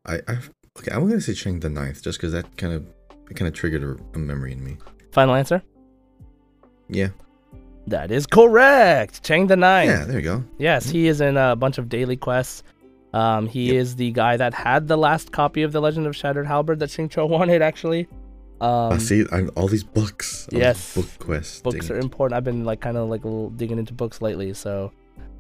[0.06, 0.38] I, I
[0.80, 0.92] okay.
[0.92, 2.86] I'm gonna say Chang the Ninth just because that kind of
[3.30, 4.78] it kind of triggered a, a memory in me.
[5.12, 5.62] Final answer?
[6.90, 7.10] Yeah.
[7.88, 9.24] That is correct.
[9.24, 9.90] Chang the Ninth.
[9.90, 10.06] Yeah.
[10.06, 10.44] There you go.
[10.60, 12.64] Yes, he is in a bunch of daily quests.
[13.14, 13.76] Um, he Yep.
[13.76, 16.90] is the guy that had the last copy of the Legend of Shattered Halberd that
[16.90, 18.08] Xingqiu wanted, actually.
[18.66, 20.48] Um, I see I'm, all these books.
[20.48, 20.96] all these yes.
[20.96, 21.62] book quests.
[21.62, 22.36] books are important.
[22.36, 23.22] I've been like kind of like
[23.58, 24.92] digging into books lately, so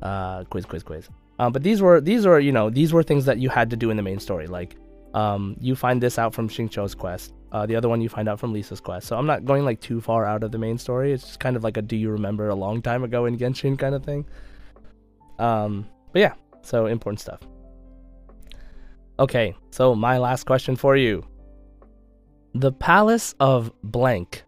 [0.03, 1.09] uh, quiz, quiz, quiz.
[1.39, 3.75] Um, but these were these are you know these were things that you had to
[3.75, 4.45] do in the main story.
[4.45, 4.75] Like
[5.15, 7.33] um, you find this out from Xingqiu's quest.
[7.51, 9.07] Uh, the other one you find out from Lisa's quest.
[9.07, 11.11] So I'm not going like too far out of the main story.
[11.11, 13.79] It's just kind of like a do you remember a long time ago in Genshin
[13.79, 14.25] kind of thing.
[15.39, 17.39] Um, but yeah, so important stuff.
[19.17, 21.25] Okay, so my last question for you.
[22.55, 24.45] The Palace of Blank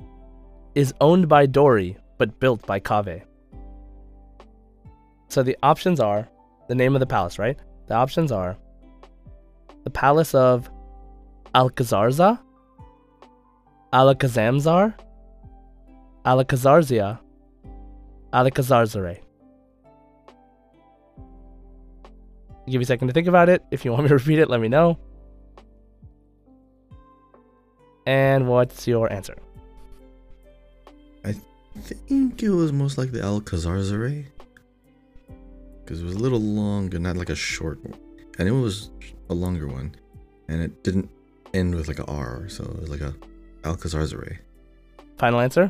[0.75, 3.21] is owned by Dori but built by Kaveh.
[5.27, 6.29] So the options are
[6.69, 7.59] the name of the palace, right?
[7.87, 8.55] The options are
[9.83, 10.69] the Palace of
[11.53, 12.39] Alcazarza,
[13.91, 14.93] Alakazamzar,
[16.25, 17.19] Alakazarzia,
[18.31, 19.19] Alakazarzare.
[22.67, 23.65] Give you a second to think about it.
[23.69, 24.97] If you want me to repeat it, let me know.
[28.07, 29.35] And what's your answer?
[31.25, 31.33] I
[31.81, 34.25] think it was most like the likely Alcazarzaray.
[35.83, 37.99] Because it was a little longer, not like a short one.
[38.39, 38.91] And it was
[39.29, 39.93] a longer one.
[40.47, 41.09] And it didn't
[41.53, 43.13] end with like a R, so it was like a
[43.63, 44.37] Alcazarzaray.
[45.17, 45.69] Final answer?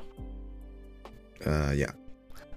[1.44, 1.90] Uh, yeah.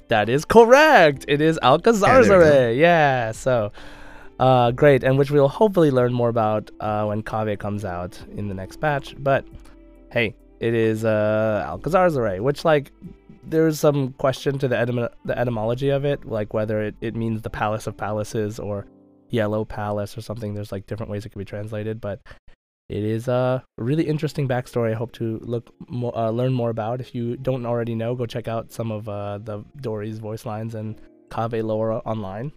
[0.09, 1.25] That is correct.
[1.27, 2.77] It is Yeah, there we Alcazarzaray.
[2.77, 3.73] Yeah, so
[4.39, 8.49] uh, great, and which we'll hopefully learn more about uh, when Kaveh comes out in
[8.49, 9.15] the next batch.
[9.19, 9.47] But
[10.11, 12.93] hey, it is uh, array, which like
[13.45, 17.43] there's some question to the, etym- the etymology of it, like whether it, it means
[17.43, 18.87] the palace of palaces or
[19.31, 20.55] yellow palace or something.
[20.55, 22.21] There's like different ways it could be translated, but
[22.89, 24.91] it is a really interesting backstory.
[24.91, 27.01] I hope to look more, uh, learn more about.
[27.01, 30.75] If you don't already know, go check out some of uh, the Dori's voice lines
[30.75, 32.53] and Kaveh lore online,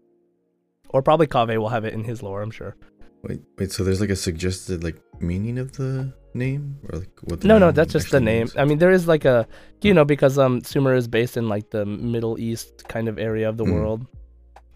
[0.90, 2.42] or probably Kaveh will have it in his lore.
[2.42, 2.76] I'm sure.
[3.24, 6.78] Wait, wait, so there's like a suggested like meaning of the name?
[6.92, 8.40] Or like what the No, no, that's just the name.
[8.40, 8.58] means?
[8.58, 9.48] I mean, there is like a,
[9.82, 13.48] you know, because um, Sumer is based in like the Middle East kind of area
[13.48, 13.74] of the Mm.
[13.74, 14.06] world,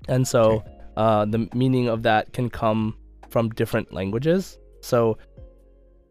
[0.07, 0.63] and so
[0.95, 2.95] uh, the meaning of that can come
[3.29, 4.57] from different languages.
[4.81, 5.17] So,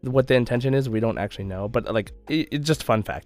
[0.01, 3.01] what the intention is, we don't actually know, but like, it, it's just a fun
[3.01, 3.25] fact.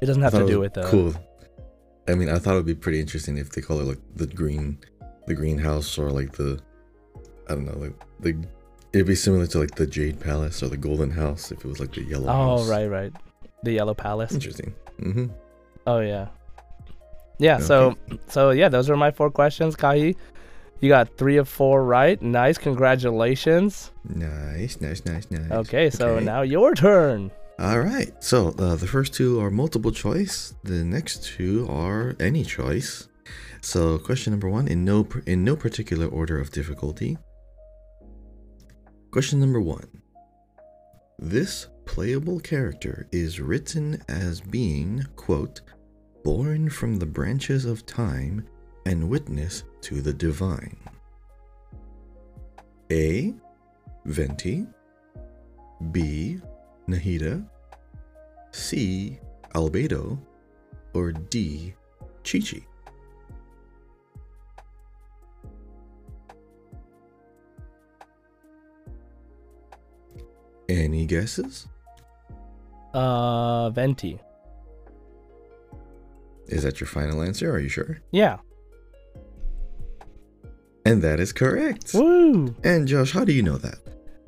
[0.00, 1.14] It doesn't have to do with uh, cool.
[2.08, 4.26] I mean, I thought it would be pretty interesting if they call it like the
[4.26, 4.78] green,
[5.26, 6.60] the greenhouse, or like the,
[7.48, 8.36] I don't know, like the.
[8.92, 11.80] It'd be similar to like the Jade Palace or the Golden House if it was
[11.80, 12.68] like the Yellow Oh House.
[12.68, 13.12] right, right,
[13.62, 14.32] the Yellow Palace.
[14.32, 14.74] Interesting.
[15.00, 15.26] Mm-hmm.
[15.86, 16.28] Oh yeah,
[17.38, 17.58] yeah.
[17.58, 17.96] So
[18.28, 20.14] so yeah, those are my four questions, Kahi.
[20.80, 22.20] You got three of four right.
[22.20, 23.92] Nice, congratulations.
[24.04, 25.50] Nice, nice, nice, nice.
[25.50, 26.24] Okay, so Okay.
[26.24, 27.30] now your turn.
[27.58, 28.10] All right.
[28.22, 30.54] So uh, the first two are multiple choice.
[30.64, 33.08] The next two are any choice.
[33.60, 37.16] So question number one in no in no particular order of difficulty.
[39.12, 39.86] Question number one.
[41.18, 45.60] This playable character is written as being quote
[46.24, 48.46] born from the branches of time
[48.86, 50.78] and witness to the divine.
[52.90, 53.34] A.
[54.06, 54.66] Venti.
[55.90, 56.40] B.
[56.88, 57.46] Nahida,
[58.50, 59.20] C.
[59.54, 60.18] Albedo,
[60.94, 61.74] or D.
[62.24, 62.64] Qiqi?
[70.72, 71.68] Any guesses?
[72.94, 74.18] Uh, Venti.
[76.46, 77.52] Is that your final answer?
[77.52, 78.00] Are you sure?
[78.10, 78.38] Yeah.
[80.86, 81.92] And that is correct.
[81.92, 82.54] Woo.
[82.64, 83.76] And Josh, how do you know that?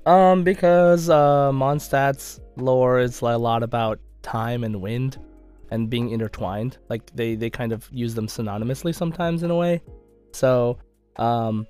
[0.05, 5.19] Um, because uh, Mondstadt's lore is like a lot about time and wind,
[5.71, 6.77] and being intertwined.
[6.91, 9.81] Like they they kind of use them synonymously sometimes in a way.
[10.33, 10.77] So,
[11.17, 11.67] um,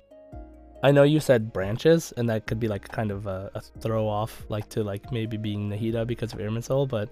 [0.85, 4.07] I know you said branches, and that could be like kind of a, a throw
[4.07, 7.09] off, like to like maybe being Nahida because of Irminsul, but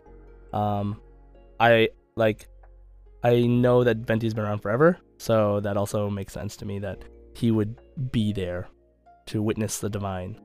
[0.56, 1.02] um,
[1.60, 2.48] I like
[3.24, 7.04] I know that Venti's been around forever, so that also makes sense to me that
[7.34, 7.82] he would
[8.12, 8.68] be there
[9.26, 10.40] to witness the divine.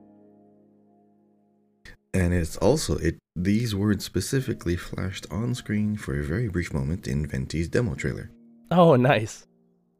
[2.15, 7.07] And it's also it these words specifically flashed on screen for a very brief moment
[7.07, 8.31] in Venti's demo trailer.
[8.71, 9.45] Oh, nice.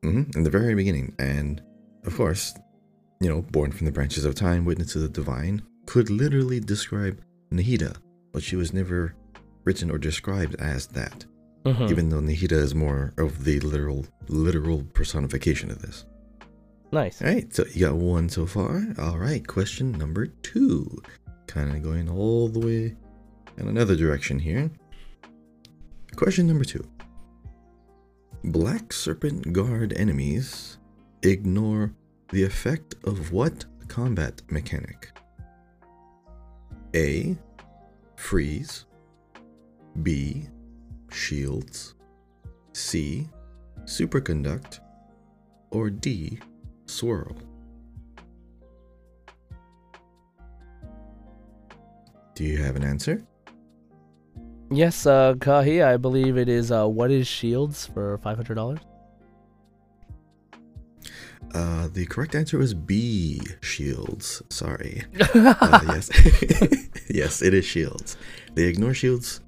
[0.02, 1.14] hmm in the very beginning.
[1.20, 1.62] And
[2.06, 2.56] of course,
[3.20, 7.22] you know, born from the branches of time, witness to the divine, could literally describe
[7.52, 7.96] Nahida,
[8.32, 9.16] but she was never
[9.66, 11.26] written or described as that.
[11.66, 11.90] Mhm.
[11.92, 16.06] Even though Nahida is more of the literal literal personification of this.
[16.92, 17.22] Nice.
[17.22, 18.88] Alright, so you got one so far.
[18.98, 21.02] Alright, question number two.
[21.48, 22.96] Kind of going all the way
[23.58, 24.72] in another direction here.
[26.16, 26.84] Question number two.
[28.44, 30.78] Black Serpent Guard enemies
[31.24, 31.92] ignore
[32.32, 35.12] the effect of what combat mechanic?
[36.96, 37.38] A.
[38.16, 38.86] Freeze.
[40.04, 40.48] B.
[41.12, 41.96] Shields,
[42.74, 43.28] C.
[43.86, 44.80] Superconduct,
[45.72, 46.40] or D.
[46.86, 47.36] Swirl?
[52.36, 53.24] Do you have an answer?
[54.72, 58.80] Yes, uh, Kahi, I believe it is uh, What is Shields for $500?
[61.54, 63.42] Uh, the correct answer was B.
[63.62, 64.42] Shields.
[64.50, 65.04] Sorry.
[65.36, 66.10] Uh, yes,
[67.10, 68.18] yes, it is Shields.
[68.56, 69.42] They ignore Shields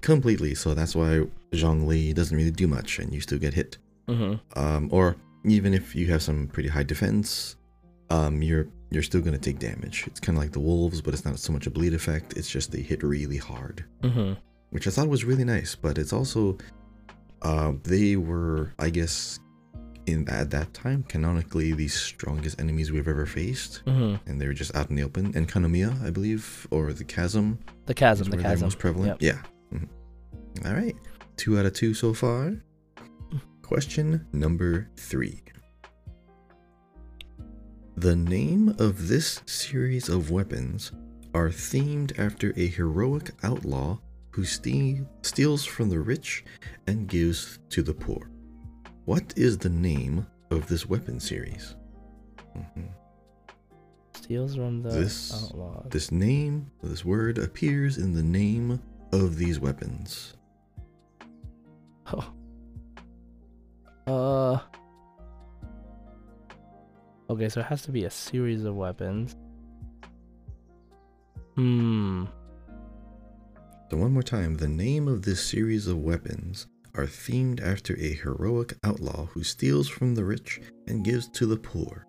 [0.00, 3.78] completely, so that's why Zhongli doesn't really do much, and you still get hit.
[4.08, 4.34] mm-hmm.
[4.58, 7.56] Um, or even if you have some pretty high defense,
[8.10, 10.04] um, you're you're still gonna take damage.
[10.06, 12.36] It's kind of like the wolves, but it's not so much a bleed effect.
[12.36, 14.32] It's just they hit really hard, Mm-hmm.
[14.70, 15.74] which I thought was really nice.
[15.74, 16.56] But it's also,
[17.42, 19.38] uh, they were, I guess,
[20.08, 24.28] in at that time canonically the strongest enemies we've ever faced, Mm-hmm.
[24.28, 25.32] and they were just out in the open.
[25.34, 28.66] Enkanomiya, I believe, or the Chasm, The chasm, the chasm.
[28.66, 29.20] most prevalent.
[29.22, 29.42] Yep.
[29.72, 29.78] Yeah.
[29.78, 29.88] Mhm.
[30.66, 30.96] All right,
[31.36, 32.56] two out of two so far.
[33.62, 35.42] Question number three.
[37.96, 40.92] The name of this series of weapons
[41.34, 43.98] are themed after a heroic outlaw
[44.30, 46.44] who ste- steals from the rich
[46.86, 48.30] and gives to the poor.
[49.08, 51.76] What is the name of this weapon series?
[52.54, 52.90] Mhm.
[54.12, 55.86] Steals from the This- outlaws.
[55.88, 60.34] This name, this word appears in the name of these weapons.
[62.12, 62.34] Oh.
[64.06, 64.58] Uh.
[67.30, 69.36] Okay, so it has to be a series of weapons.
[71.54, 72.26] Hmm.
[73.90, 76.66] So, one more time, the name of this series of weapons
[76.98, 81.56] are themed after a heroic outlaw who steals from the rich and gives to the
[81.56, 82.06] poor.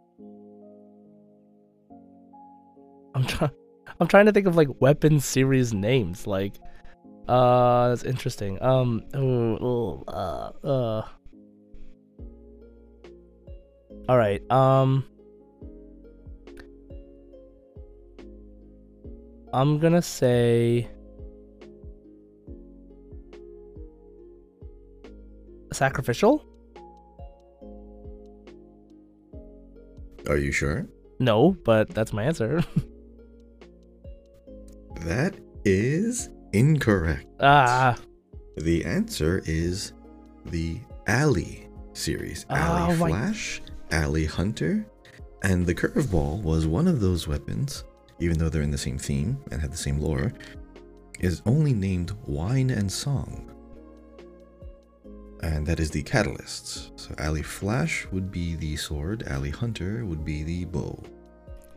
[3.13, 3.51] I'm trying.
[3.99, 6.25] I'm trying to think of like weapon series names.
[6.25, 6.55] Like,
[7.27, 8.61] uh, that's interesting.
[8.63, 9.03] Um.
[9.15, 10.51] ooh, uh.
[10.63, 11.01] Uh.
[14.07, 14.41] All right.
[14.51, 15.05] Um.
[19.53, 20.87] I'm gonna say.
[25.79, 26.43] Sacrificial?
[30.27, 30.85] Are you sure?
[31.21, 32.61] No, but that's my answer.
[35.05, 37.25] That is incorrect.
[37.39, 37.95] ah.
[38.57, 39.93] The answer is
[40.47, 43.61] the Alley series Oh, Alley my- Flash,
[43.91, 44.85] Alley Hunter,
[45.43, 47.85] and the Curveball was one of those weapons,
[48.19, 50.33] even though they're in the same theme and have the same lore,
[51.21, 53.48] is only named Wine and Song.
[55.41, 56.91] And that is the catalysts.
[56.99, 61.01] So Alley Flash would be the sword, Alley Hunter would be the bow.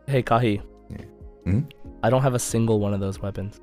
[0.08, 0.60] Hey, Kahi.
[0.90, 1.04] Yeah.
[1.44, 1.60] Hmm?
[2.02, 3.60] I don't have a single one of those weapons.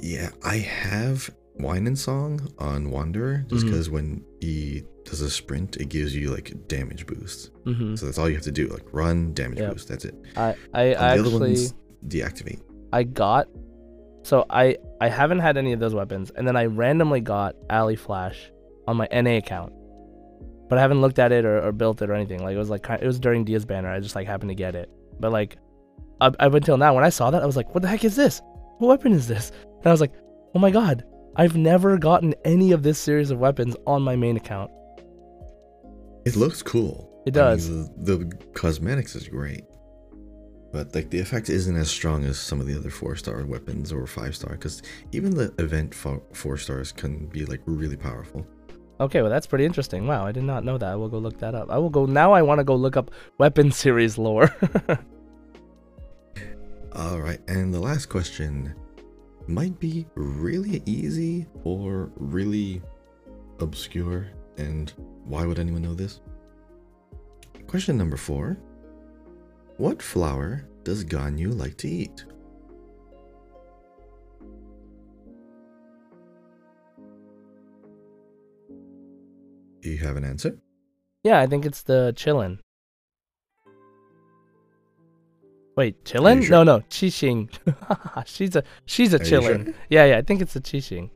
[0.00, 5.76] Yeah, I have Wine and Song on Wanderer just because when he does a sprint,
[5.76, 7.50] it gives you like damage boosts.
[7.64, 9.72] hmm So that's all you have to do, like run, damage Yep.
[9.72, 9.88] boost.
[9.88, 10.14] That's it.
[10.36, 11.74] I I, I actually ones
[12.06, 12.60] deactivate.
[12.92, 13.48] I got
[14.22, 17.96] so I I haven't had any of those weapons, and then I randomly got Alley
[17.96, 18.50] Flash
[18.86, 19.72] on my NA account,
[20.68, 22.42] but I haven't looked at it or, or built it or anything.
[22.42, 23.90] Like it was like it was during Dehya's banner.
[23.90, 25.58] I just like happened to get it, but like
[26.20, 28.16] up, up until now, when I saw that, I was like, what the heck is
[28.16, 28.42] this?
[28.78, 29.52] What weapon is this?
[29.78, 30.12] And I was like,
[30.54, 31.04] oh my god,
[31.36, 34.70] I've never gotten any of this series of weapons on my main account.
[36.24, 37.22] It looks cool.
[37.26, 37.68] It I mean, does.
[37.68, 39.64] the, the cosmetics is great,
[40.72, 43.92] but like the effect isn't as strong as some of the other four star weapons
[43.92, 44.52] or five star.
[44.52, 48.46] Because even the event fo- four stars can be like really powerful.
[49.00, 50.06] Okay, well that's pretty interesting.
[50.06, 50.90] Wow, I did not know that.
[50.90, 51.70] I will go look that up.
[51.70, 52.32] I will go now.
[52.32, 54.54] I want to go look up weapon series lore.
[56.92, 58.74] All right, and the last question
[59.46, 62.82] might be really easy or really
[63.60, 64.28] obscure.
[64.56, 64.92] And
[65.24, 66.20] why would anyone know this?
[67.68, 68.58] Question number four
[69.78, 72.24] What flower does Ganyu like to eat?
[79.80, 80.58] Do you have an answer?
[81.22, 82.58] Yeah, I think it's the chillin.
[85.76, 86.42] Wait, chillin?
[86.42, 86.50] sure?
[86.50, 87.48] No, no, Qingxin.
[88.26, 89.64] she's a she's a you sure?
[89.88, 91.10] Yeah, yeah, I think it's a Qingxin.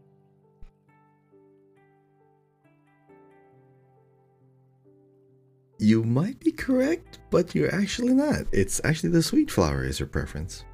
[5.83, 8.43] You might be correct, but you're actually not.
[8.53, 10.65] It's actually the sweet flower is her preference.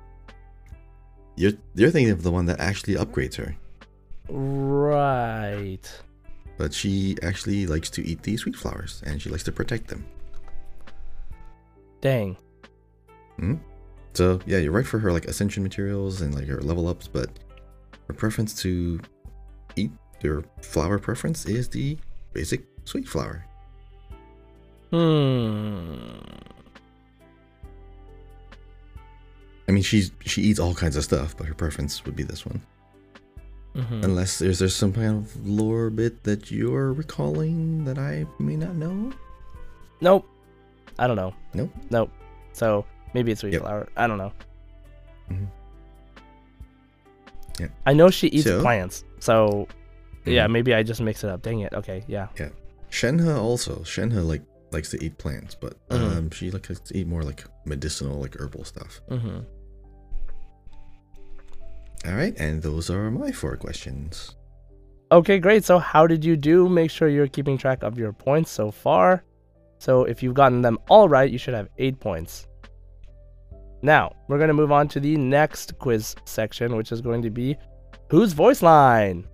[1.34, 3.56] You're you're thinking of the one that actually upgrades her,
[4.28, 5.80] Right.
[6.58, 10.04] but she actually likes to eat the sweet flowers and she likes to protect them.
[12.02, 12.36] Dang.
[13.38, 13.54] Hmm?
[14.12, 17.30] So yeah, you're right for her like ascension materials and like her level ups, but
[18.08, 19.00] her preference to
[19.74, 21.96] eat their flower preference is the
[22.34, 23.46] basic sweet flower.
[24.90, 26.18] Hmm.
[29.68, 32.46] I mean, she's she eats all kinds of stuff, but her preference would be this
[32.46, 32.62] one.
[33.74, 34.02] Mhm.
[34.04, 38.74] Unless there's there's some kind of lore bit that you're recalling that I may not
[38.76, 39.12] know.
[40.00, 40.26] Nope.
[40.98, 41.34] I don't know.
[41.54, 41.70] Nope.
[41.90, 42.10] Nope.
[42.54, 43.62] So maybe it's sweet Yep.
[43.62, 43.88] flower.
[43.96, 44.32] I don't know.
[45.30, 45.46] Mhm.
[47.60, 47.68] Yeah.
[47.86, 49.04] I know she eats So- plants.
[49.20, 49.68] So
[50.24, 50.52] yeah, Mhm.
[50.52, 51.42] maybe I just mix it up.
[51.42, 51.74] Dang it.
[51.74, 52.04] Okay.
[52.08, 52.28] Yeah.
[52.38, 52.48] Yeah.
[52.90, 53.80] Shenhe also.
[53.84, 56.16] Shenhe like likes to eat plants, but Mhm.
[56.16, 59.00] um, she likes to eat more like medicinal, like herbal stuff.
[59.10, 59.38] Mm-hmm.
[62.06, 64.36] All right, and those are my four questions.
[65.10, 65.64] Okay, great.
[65.64, 66.68] So how did you do?
[66.68, 69.24] Make sure you're keeping track of your points so far.
[69.78, 72.46] So if you've gotten them all right, you should have eight points.
[73.80, 77.30] Now, we're going to move on to the next quiz section, which is going to
[77.30, 77.56] be
[78.10, 79.26] Whose Voice Line?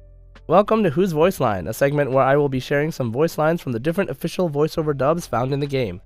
[0.46, 3.62] Welcome to Whose Voice Line, a segment where I will be sharing some voice lines
[3.62, 6.02] from the different official voiceover dubs found in the game.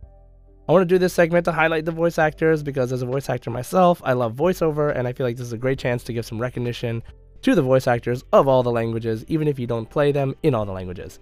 [0.68, 3.28] I want to do this segment to highlight the voice actors because, as a voice
[3.28, 6.12] actor myself, I love voiceover and I feel like this is a great chance to
[6.12, 7.03] give some recognition
[7.43, 10.55] to the voice actors of all the languages, even if you don't play them in
[10.55, 11.18] all the languages.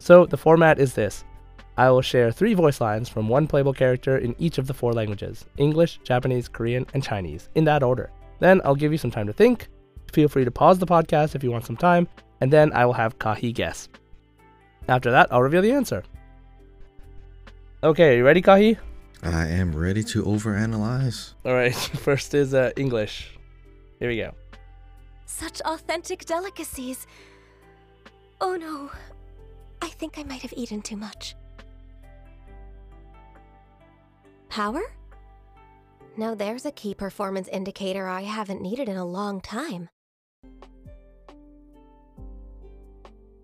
[0.00, 1.22] So, the format is this
[1.76, 4.92] I will share three voice lines from one playable character in each of the four
[4.92, 8.10] languages English, Japanese, Korean, and Chinese, in that order.
[8.40, 9.68] Then I'll give you some time to think.
[10.12, 12.08] Feel free to pause the podcast if you want some time,
[12.40, 13.88] and then I will have Kahi guess.
[14.88, 16.04] After that, I'll reveal the answer.
[17.82, 18.78] Okay, you ready, Kahi?
[19.22, 21.34] I am ready to overanalyze.
[21.44, 21.74] All right,
[22.06, 23.36] first is uh, English.
[23.98, 24.32] Here we go.
[25.26, 27.06] Such authentic delicacies.
[28.40, 28.90] Oh no.
[29.82, 31.34] I think I might have eaten too much.
[34.48, 34.82] Power?
[36.16, 39.88] Now there's a key performance indicator I haven't needed in a long time.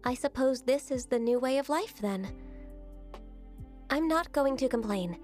[0.05, 2.29] I suppose this is the new way of life then.
[3.91, 5.17] I'm not going to complain.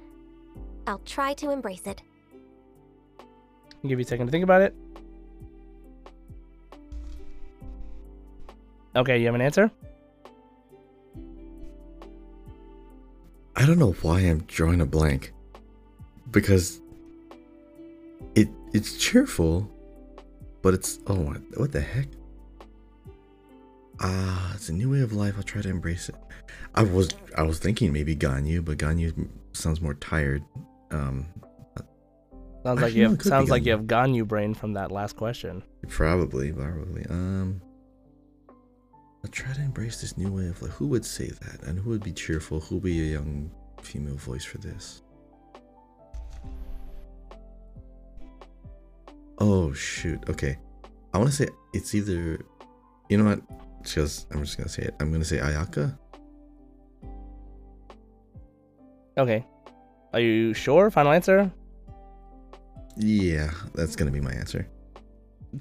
[0.86, 2.02] I'll try to embrace it.
[3.82, 4.74] I'll give you a second to think about it.
[8.94, 9.70] Okay, you have an answer?
[13.56, 15.32] I don't know why I'm drawing a blank.
[16.30, 16.80] Because
[18.34, 19.68] it it's cheerful,
[20.62, 22.06] but it's oh what, what the heck?
[24.00, 25.34] Ah, it's a new way of life.
[25.36, 26.14] I'll try to embrace it.
[26.74, 30.42] I was I was thinking maybe Ganyu, but Ganyu sounds more tired.
[30.90, 31.26] Um,
[32.64, 33.78] Sounds like you have it could be sounds like you Ganyu.
[33.78, 35.62] have Ganyu brain from that last question.
[35.88, 37.06] probably, probably.
[37.08, 37.60] Um,
[39.24, 40.72] I'll try to embrace this new way of life.
[40.72, 41.62] Who would say that?
[41.62, 42.60] And who would be cheerful?
[42.60, 43.50] Who would be a young
[43.82, 45.02] female voice for this?
[49.38, 50.22] Oh shoot.
[50.28, 50.58] Okay.
[51.14, 52.40] I want to say it's either.
[53.08, 53.40] You know what?
[53.94, 54.94] Because I'm just gonna say it.
[55.00, 55.96] I'm gonna say Ayaka.
[59.16, 59.44] Okay.
[60.12, 60.90] Are you sure?
[60.90, 61.50] Final answer?
[62.96, 64.68] Yeah, that's gonna be my answer.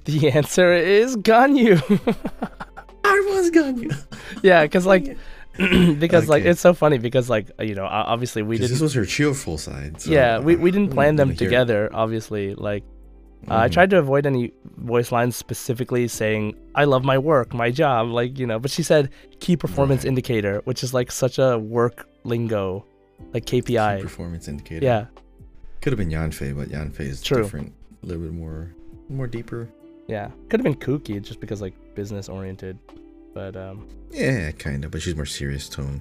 [0.04, 1.76] The answer is Ganyu.
[3.04, 3.96] I was Ganyu.
[4.42, 5.16] yeah, because like,
[5.56, 8.70] because like it's so funny because like you know obviously we didn't.
[8.70, 10.00] This was her cheerful side.
[10.00, 11.90] so, yeah, we, we didn't plan them together.
[11.92, 12.84] Obviously, like
[13.50, 13.72] uh, I Mhm.
[13.72, 18.38] tried to avoid any voice lines specifically saying I love my work, my job, like
[18.38, 18.58] you know.
[18.58, 20.08] But she said key performance Right.
[20.08, 22.84] indicator, which is like such a work lingo,
[23.32, 23.96] like KPI.
[23.96, 24.84] Key performance indicator.
[24.84, 25.06] Yeah,
[25.80, 27.42] Could have been Yanfei, but Yanfei is True.
[27.42, 27.72] different.
[28.02, 28.74] A little bit more
[29.08, 29.68] more deeper.
[30.08, 30.28] yeah.
[30.48, 32.78] Could have been Kuki just because like business oriented,
[33.34, 33.86] but um.
[34.10, 36.00] Yeah, kind of, but she's more serious tone.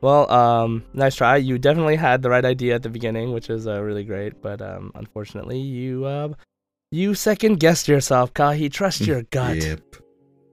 [0.00, 1.36] Well, um, nice try.
[1.38, 4.40] You definitely had the right idea at the beginning, which is uh, really great.
[4.40, 6.28] But um, unfortunately, you uh,
[6.90, 8.70] you second guessed yourself, Kahi.
[8.72, 9.56] Trust your gut.
[9.56, 9.96] Yep.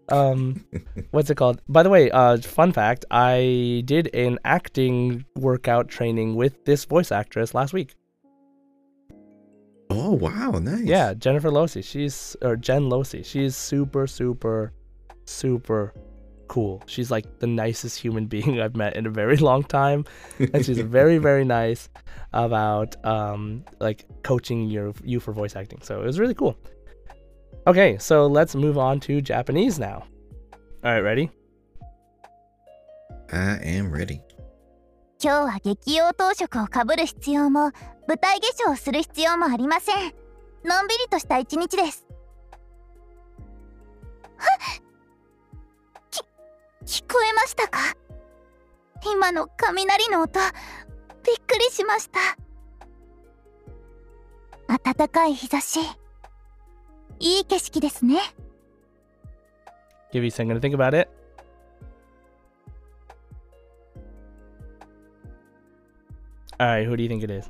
[0.09, 0.65] Um,
[1.11, 1.61] what's it called?
[1.67, 7.11] By the way, uh, fun fact: I did an acting workout training with this voice
[7.11, 7.95] actress last week.
[9.89, 10.83] Oh wow, nice.
[10.83, 11.83] Yeah, Jennifer Losi.
[11.83, 13.25] She's or Jen Losi.
[13.25, 14.73] She's super, super,
[15.25, 15.93] super
[16.48, 16.82] cool.
[16.86, 20.04] She's like the nicest human being I've met in a very long time.
[20.52, 21.88] and she's very very nice
[22.32, 26.56] about um like coaching your you for voice acting so it was really cool
[27.66, 30.04] okay so let's move on to japanese now
[30.84, 31.30] all right ready
[33.32, 34.20] I am ready.
[35.22, 37.70] 今日は激用当色をかぶる必要も
[38.08, 39.96] 舞台化粧をする必要もありません
[40.64, 42.06] のんびりとした一日です
[44.36, 44.83] はっき
[46.85, 47.79] 聞こえましたか
[49.11, 52.19] 今の雷の音びっくりしました
[54.93, 55.79] 暖かい日差し
[57.19, 58.19] いい景色ですね
[60.13, 61.09] Give you a second to think about it.
[66.57, 67.49] All right, who do you think it is?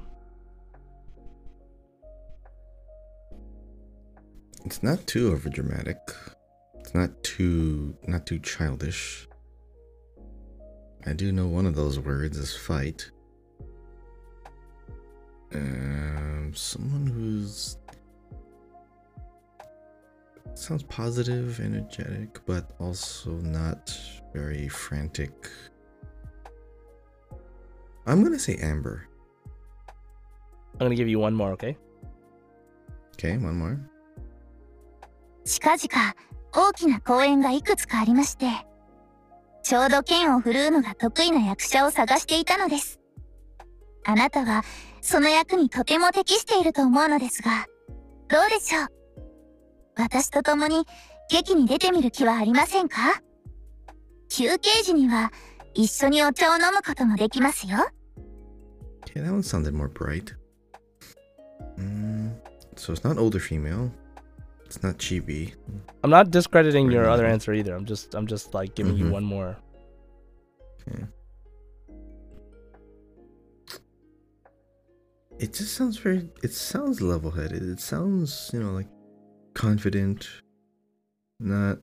[4.66, 6.00] It's not too overdramatic.
[6.96, 9.28] It's not too not too childish.
[11.06, 13.12] I do know one of those words is fight.
[15.54, 17.78] Um, someone who's
[20.54, 23.94] sounds positive, energetic, but also not
[24.34, 25.50] very frantic.
[28.08, 29.06] I'm gonna say Amber.
[30.80, 31.76] I'm gonna give you one more, okay?
[33.16, 33.78] Okay, one more.
[35.46, 36.16] 近々
[36.56, 38.46] 大きな公演がいくつかありまして
[39.64, 43.00] ちょうど剣を振るうのが得意な役者を探していたのです
[44.06, 44.64] あなたは
[45.02, 47.66] その役にとても適していると思うのですが
[48.30, 48.88] どうでしょう？
[49.98, 50.86] 私と共に
[51.30, 53.22] 劇に出てみる気はありませんか？
[54.30, 55.32] 休憩時には
[55.74, 57.78] 一緒にお茶を飲むこともできますよ
[59.08, 60.34] Okay, that one sounded more bright.
[61.78, 62.32] Mm,
[62.76, 63.92] so it's not older female.
[64.76, 65.54] It's not chibi.
[66.04, 67.74] I'm not discrediting your other answer either.
[67.74, 69.12] I'm just I'm just like giving you Mhm.
[69.12, 69.56] one more.
[70.82, 71.06] Okay.
[75.40, 76.30] It just sounds very.
[76.44, 77.64] It sounds level-headed.
[77.64, 78.88] It sounds, you know, like
[79.54, 80.28] confident,
[81.40, 81.80] not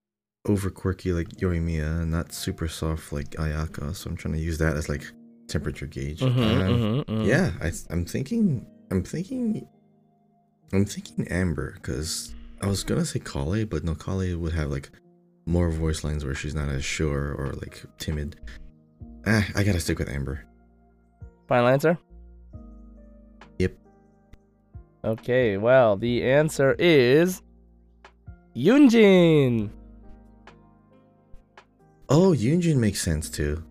[0.46, 3.94] over quirky like Yoimiya, not super soft like Ayaka.
[3.96, 5.04] So I'm trying to use that as like
[5.48, 6.20] temperature gauge.
[6.20, 7.26] Mhm, Um, mhm, mhm.
[7.26, 8.66] Yeah, I, I'm thinking.
[8.90, 9.66] I'm thinking.
[10.74, 14.90] I'm thinking Amber because I was gonna say Collei, but no, Collei would have like
[15.46, 18.36] more voice lines where she's not as sure or like timid.
[19.26, 20.44] Ah, I gotta stick with Amber.
[21.48, 21.98] Final answer?
[23.58, 23.74] Yep.
[25.04, 27.42] Okay, well, the answer is
[28.54, 29.70] Yunjin.
[32.08, 33.64] Oh, Yunjin makes sense too.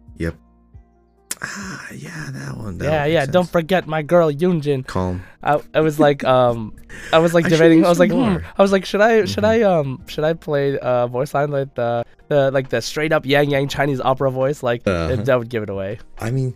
[1.44, 2.78] Ah, yeah, that one.
[2.78, 4.86] That yeah, one yeah, don't forget my girl Yunjin.
[4.86, 5.24] Calm.
[5.42, 6.76] I, I was like um
[7.12, 8.38] I was like I debating I was like hmm.
[8.58, 9.50] I was like should I should Mhm.
[9.50, 13.26] I um should I play uh voice line like the the like the straight up
[13.26, 15.16] yang yang Chinese opera voice like Uh-huh.
[15.18, 15.98] that would give it away.
[16.22, 16.54] I mean,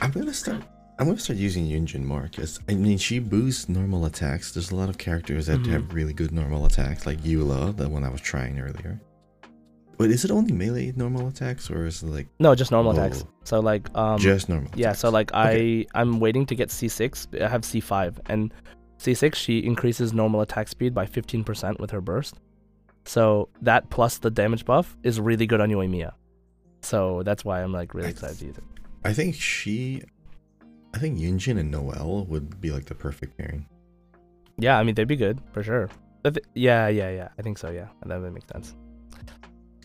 [0.00, 0.62] I'm gonna start.
[0.98, 4.52] I'm gonna start using Yunjin more because I mean she boosts normal attacks.
[4.52, 5.70] There's a lot of characters that Mhm.
[5.70, 8.98] have really good normal attacks, like Eula, the one I was trying earlier.
[9.98, 13.24] But is it only melee normal attacks, or is it like No, just normal attacks.
[13.44, 14.70] So like um just normal?
[14.76, 15.12] Yeah, so attacks?
[15.12, 15.86] like Okay.
[15.94, 17.42] I I'm waiting to get C6.
[17.42, 18.54] I have C5 and
[18.98, 22.36] C6 she increases normal attack speed by 15% with her burst.
[23.04, 26.12] So that plus the damage buff is really good on Yoimiya.
[26.82, 28.64] So that's why I'm like really I- excited to use it.
[29.04, 30.02] I think she,
[30.94, 33.66] I think Yunjin and Noelle would be like the perfect pairing.
[34.58, 35.88] Yeah, I mean they'd be good for sure.
[36.22, 37.28] But th- yeah, yeah, yeah.
[37.38, 37.86] I think so, yeah.
[38.06, 38.74] That would make sense.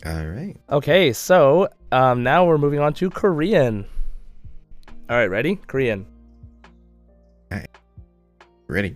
[0.05, 0.57] All right.
[0.69, 3.85] Okay, so um now we're moving on to Korean.
[5.09, 5.55] All right, ready?
[5.67, 6.05] Korean.
[8.67, 8.95] Ready.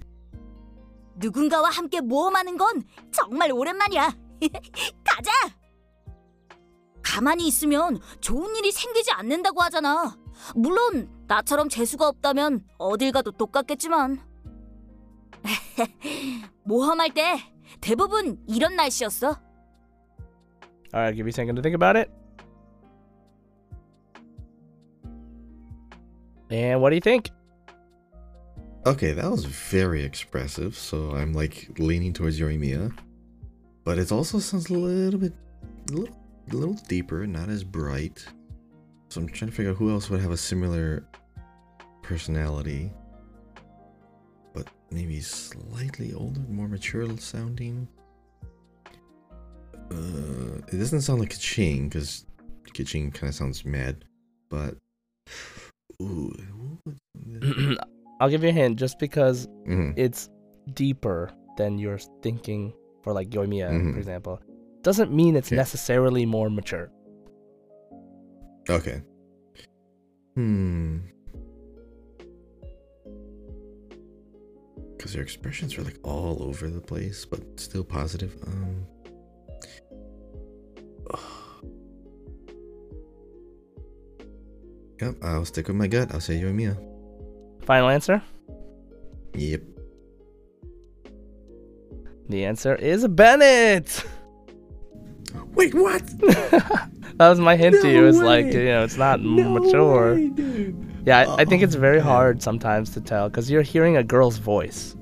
[1.18, 4.16] 누군가와 함께 모험하는 건 정말 오랜만이야.
[5.04, 5.32] 가자.
[7.02, 10.18] 가만히 있으면 좋은 일이 생기지 않는다고 하잖아.
[10.56, 14.20] 물론 나처럼 재수가 없다면 어딜 가도 똑같겠지만.
[16.64, 17.38] 모험할 때
[17.82, 19.47] 대부분 이런 날씨였어.
[20.94, 22.10] All right, give you a second to think about it.
[26.50, 27.30] And what do you think?
[28.86, 32.98] Okay, that was very expressive, so I'm like leaning towards Yoimiya.
[33.84, 35.34] But it also sounds a little bit,
[35.90, 36.16] a little,
[36.52, 38.26] a little deeper, not as bright.
[39.10, 41.06] So I'm trying to figure out who else would have a similar
[42.02, 42.94] personality,
[44.54, 47.90] but maybe slightly older, more mature sounding.
[49.92, 52.26] Uh, it doesn't sound like Keqing because
[52.74, 54.06] Keqing kind of sounds mad,
[54.50, 54.76] but
[56.02, 56.34] ooh,
[58.20, 59.94] I'll give you a hint just because Mhm.
[59.98, 60.30] it's
[60.74, 62.74] deeper than you're thinking
[63.04, 63.94] for like Yoimiya, Mhm.
[63.94, 64.42] for example.
[64.82, 65.56] Doesn't mean it's Okay.
[65.56, 66.92] necessarily more mature.
[68.70, 69.02] Okay.
[70.36, 70.98] Hmm.
[74.98, 78.36] Because their expressions are like all over the place, but still positive.
[78.46, 78.86] Um.
[85.02, 86.12] Yep, I'll stick with my gut.
[86.14, 87.66] I'll say you and Yoimiya.
[87.66, 88.22] Final answer?
[89.36, 89.62] Yep.
[92.30, 94.04] The answer is Bennett.
[95.54, 96.02] Wait, what?
[96.20, 96.90] that
[97.20, 98.06] was my hint to you.
[98.08, 100.18] It's like you know, it's not m- mature.
[101.06, 102.06] Yeah, I, I think oh, it's Oh, very man.
[102.06, 104.96] hard sometimes to tell because you're hearing a girl's voice,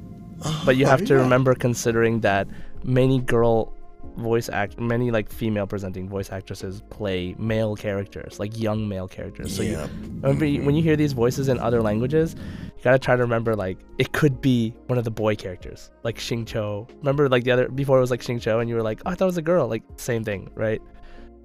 [0.66, 1.24] but you have to Oh, yeah.
[1.24, 2.48] remember considering that
[2.84, 3.75] many girl
[4.18, 9.56] voice act many like female presenting voice actresses play male characters, like young male characters.
[9.56, 9.78] So you,
[10.22, 12.36] remember you- when you hear these voices in other languages,
[12.78, 16.18] you gotta try to remember like it could be one of the boy characters, like
[16.18, 16.88] Xingqiu.
[17.00, 19.16] Remember like the other before it was like Xingqiu, and you were like, oh, I
[19.16, 19.68] thought it was a girl.
[19.68, 20.82] Like same thing, right?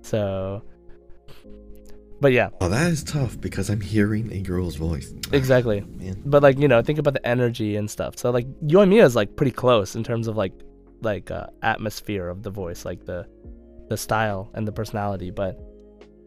[0.02, 0.62] So,
[2.20, 5.12] but yeah, Oh, that is tough because I'm hearing a girl's voice.
[5.32, 5.80] exactly.
[6.24, 8.18] But like you know, think about the energy and stuff.
[8.18, 10.52] So like Yoimiya is like pretty close in terms of like
[11.02, 13.26] like uh, atmosphere of the voice, like the
[13.88, 15.30] the style and the personality.
[15.30, 15.58] But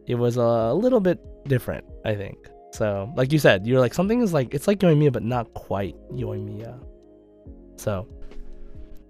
[0.07, 2.37] it was a little bit different, I think.
[2.73, 5.95] So like you said, you're like something is like it's like Yoimiya, but not quite
[6.11, 6.83] Yoimiya.
[7.77, 8.07] So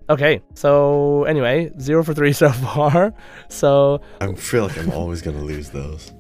[0.10, 3.14] okay, so anyway, zero for three so far.
[3.50, 6.12] So I feel like I'm always gonna lose those.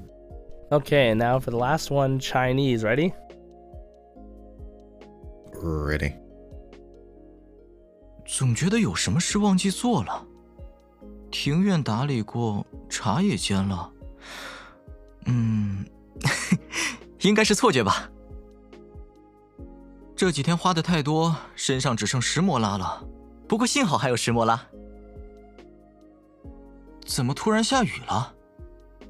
[0.71, 2.83] okay, and now for the last one, Chinese.
[2.83, 3.13] Ready?
[5.55, 6.15] Ready.
[8.35, 10.25] 总觉得有什么事忘记做了。
[11.29, 13.91] 庭院打理过，茶也煎了。
[15.25, 15.85] 嗯，
[17.21, 18.09] 应该是错觉吧。
[20.15, 23.07] 这几天花的太多，身上只剩石墨拉了。
[23.47, 24.59] 不过幸好还有石墨拉。
[27.05, 28.33] 怎么突然下雨了？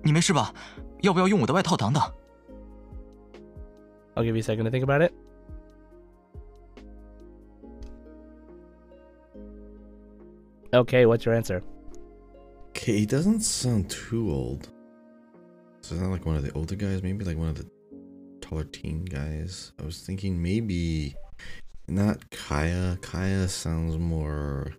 [0.01, 0.53] 你没事吧？
[1.01, 2.11] 要不要用我的外套挡挡
[4.15, 5.13] ？I'll give you a second to think about it.
[10.74, 11.63] Okay, what's your answer?
[12.69, 14.69] Okay, he doesn't sound too old.
[15.82, 17.69] So not like one of the older guys, maybe like one of the
[18.41, 19.71] taller teen guys.
[19.80, 21.15] I was thinking maybe
[21.88, 22.99] not Kaeya.
[23.01, 24.74] Kaeya sounds more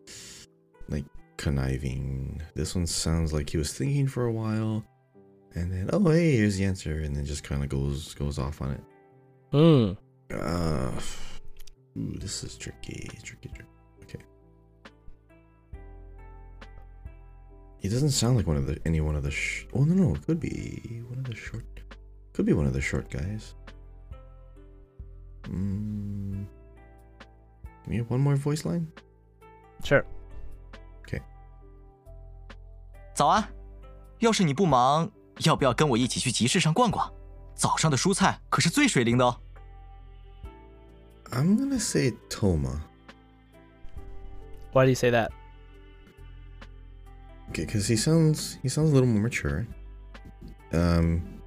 [0.88, 1.04] like
[1.36, 2.42] conniving.
[2.54, 4.84] This one sounds like he was thinking for a while
[5.54, 8.60] and then oh hey, here's the answer and then just kind of goes goes off
[8.60, 8.80] on it.
[9.52, 9.92] Hmm.
[10.34, 10.90] Uh
[11.96, 13.73] ooh, this is tricky, tricky, tricky.
[17.84, 19.30] He doesn't sound like one of the any one of the.
[19.30, 21.66] Sh oh no no, it could be one of the short.
[22.32, 23.52] Could be one of the short guys.
[25.44, 26.44] Hmm.
[27.86, 28.86] We have one more voice line?
[29.82, 30.02] Sure.
[31.02, 31.20] Okay.
[33.14, 33.46] 早安，
[34.20, 35.10] 要是你不忙，
[35.40, 37.12] 要不要跟我一起去集市上逛逛？
[37.54, 39.38] 早上的蔬菜可是最水灵的哦。
[41.32, 42.78] I'm gonna say Thoma.
[44.72, 45.32] Why do you say that?
[47.54, 49.66] Because he sounds he sounds a little more mature.
[50.72, 51.40] Um,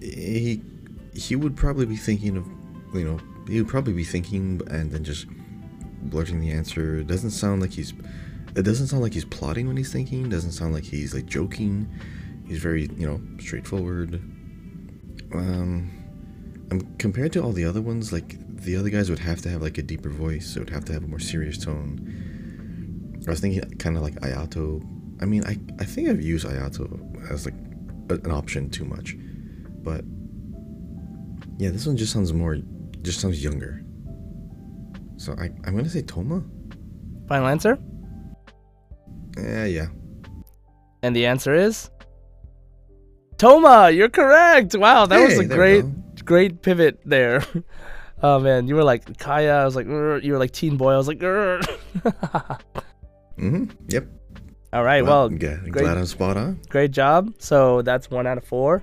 [0.00, 0.62] he
[1.14, 2.46] he would probably be thinking of,
[2.94, 5.26] you know, he would probably be thinking and then just
[6.02, 6.98] blurting the answer.
[6.98, 7.92] It doesn't sound like he's.
[8.56, 10.26] It doesn't sound like he's plotting when he's thinking.
[10.26, 11.88] It doesn't sound like he's like joking.
[12.46, 14.14] He's very you know straightforward.
[15.34, 15.90] Um,
[16.70, 19.62] um, compared to all the other ones, like the other guys would have to have
[19.62, 20.54] like a deeper voice.
[20.54, 23.24] So It would have to have a more serious tone.
[23.26, 24.82] I was thinking kind of like Ayato.
[25.20, 27.54] I mean, I, I think I've used Ayato as like
[28.10, 29.16] an option too much,
[29.82, 30.04] but
[31.58, 32.56] yeah, this one just sounds more,
[33.02, 33.82] just sounds younger.
[35.16, 36.44] So I I'm gonna say Thoma.
[37.28, 37.78] Final answer?
[39.36, 39.86] Yeah, yeah.
[41.02, 41.90] And the answer is
[43.38, 43.94] Thoma.
[43.94, 44.76] You're correct.
[44.76, 45.84] Wow, that was a great,
[46.24, 47.44] great pivot there.
[48.22, 49.58] oh man, you were like Kaeya.
[49.60, 50.92] I was like, "Grr." you were like Teen Boy.
[50.92, 51.18] I was like,
[53.38, 53.64] Mm-hmm.
[53.88, 54.06] Yep.
[54.72, 55.04] All right.
[55.04, 55.72] Well, yeah, great.
[55.72, 56.60] glad I'm spot on.
[56.68, 57.32] great job.
[57.38, 58.82] So that's one out of four.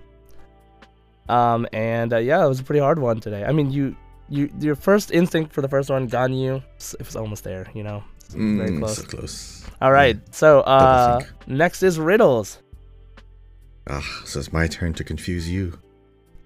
[1.29, 3.43] Um, and uh, yeah, it was a pretty hard one today.
[3.45, 3.95] I mean, you,
[4.29, 7.67] you, your first instinct for the first one, Ganyu, it was almost there.
[7.73, 8.97] You know, It's very Mm, close.
[8.97, 9.65] So close.
[9.81, 10.17] All right.
[10.35, 12.59] So uh, next is riddles.
[13.87, 15.77] Ah, so it's my turn to confuse you.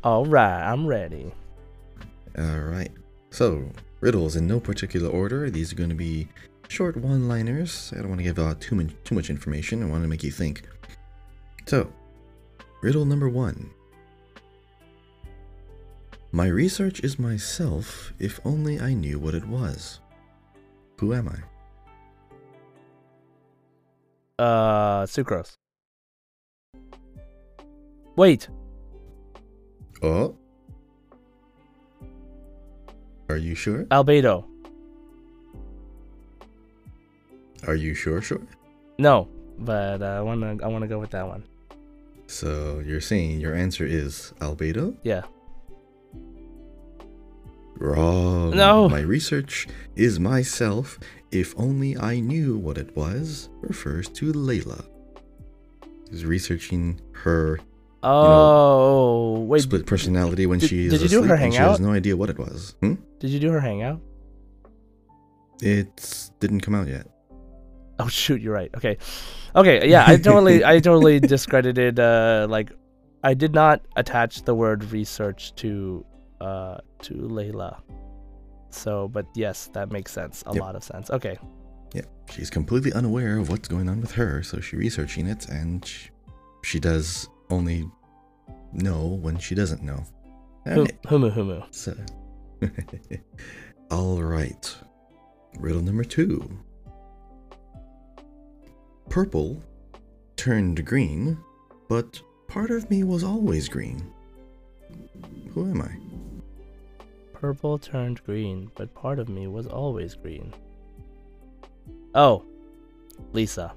[0.04, 1.32] All right, I'm ready.
[2.38, 2.92] All right.
[3.32, 3.70] So,
[4.02, 5.50] riddles in no particular order.
[5.50, 6.28] These are going to be
[6.70, 7.92] short one-liners.
[7.94, 9.84] I don't want to give out too much too much information.
[9.84, 10.64] I want to make you think.
[11.66, 11.92] So,
[12.82, 13.70] riddle number 1.
[16.32, 20.00] My research is myself if only I knew what it was.
[21.00, 21.40] Who am I?
[24.42, 25.58] Uh, sucrose.
[28.16, 28.48] Wait.
[30.02, 30.36] Oh.
[33.30, 33.86] Are you sure?
[33.86, 34.46] Albedo.
[37.68, 38.42] Are you sure sure?
[38.98, 39.28] No,
[39.60, 41.44] but uh, I wanna I wanna go with that one.
[42.28, 44.96] So, you're saying your answer is albedo?
[45.04, 45.24] Yeah.
[47.78, 48.52] Wrong.
[48.52, 48.90] No.
[48.90, 51.00] My research is myself.
[51.32, 54.84] If only I knew what it was refers to Layla.
[56.10, 57.60] He's researching her
[58.02, 59.62] Oh wait.
[59.62, 61.80] split personality when did- she is did you do her and she has hangout?
[61.80, 62.76] no idea what it was.
[62.82, 62.96] Hmm?
[63.20, 64.00] Did you do her hangout?
[65.62, 67.08] It didn't come out yet.
[68.00, 68.70] Oh shoot, you're right.
[68.76, 68.98] Okay,
[69.56, 72.00] okay, yeah, I totally, I totally discredited.
[72.00, 72.72] Uh, like,
[73.24, 76.06] I did not attach the word research to,
[76.40, 77.82] uh, to Layla.
[78.70, 80.44] So, but yes, that makes sense.
[80.46, 80.62] A Yep.
[80.62, 81.10] lot of sense.
[81.10, 81.38] Okay.
[81.94, 85.86] Yeah, she's completely unaware of what's going on with her, so she's researching it, and
[85.86, 86.10] sh-
[86.64, 87.90] she does only
[88.72, 90.04] know when she doesn't know.
[90.68, 91.64] Hum- Humu humu.
[91.72, 91.94] so.
[93.92, 94.76] All right.
[95.58, 96.48] Riddle number two.
[99.10, 99.62] Purple
[100.36, 101.38] turned green,
[101.88, 104.12] but part of me was always green.
[105.54, 105.98] Who am I?
[107.34, 110.54] Purple turned green, but part of me was always green.
[112.14, 112.44] Oh,
[113.34, 113.74] Lisa.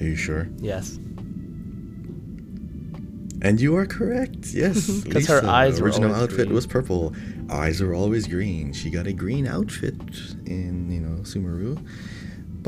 [0.00, 0.48] Are you sure?
[0.58, 0.98] Yes.
[3.40, 4.48] And you are correct.
[4.52, 6.54] Yes, because her eyes were original outfit green.
[6.54, 7.14] was purple.
[7.50, 8.72] Eyes were always green.
[8.72, 9.94] She got a green outfit
[10.46, 11.78] in you know Sumeru,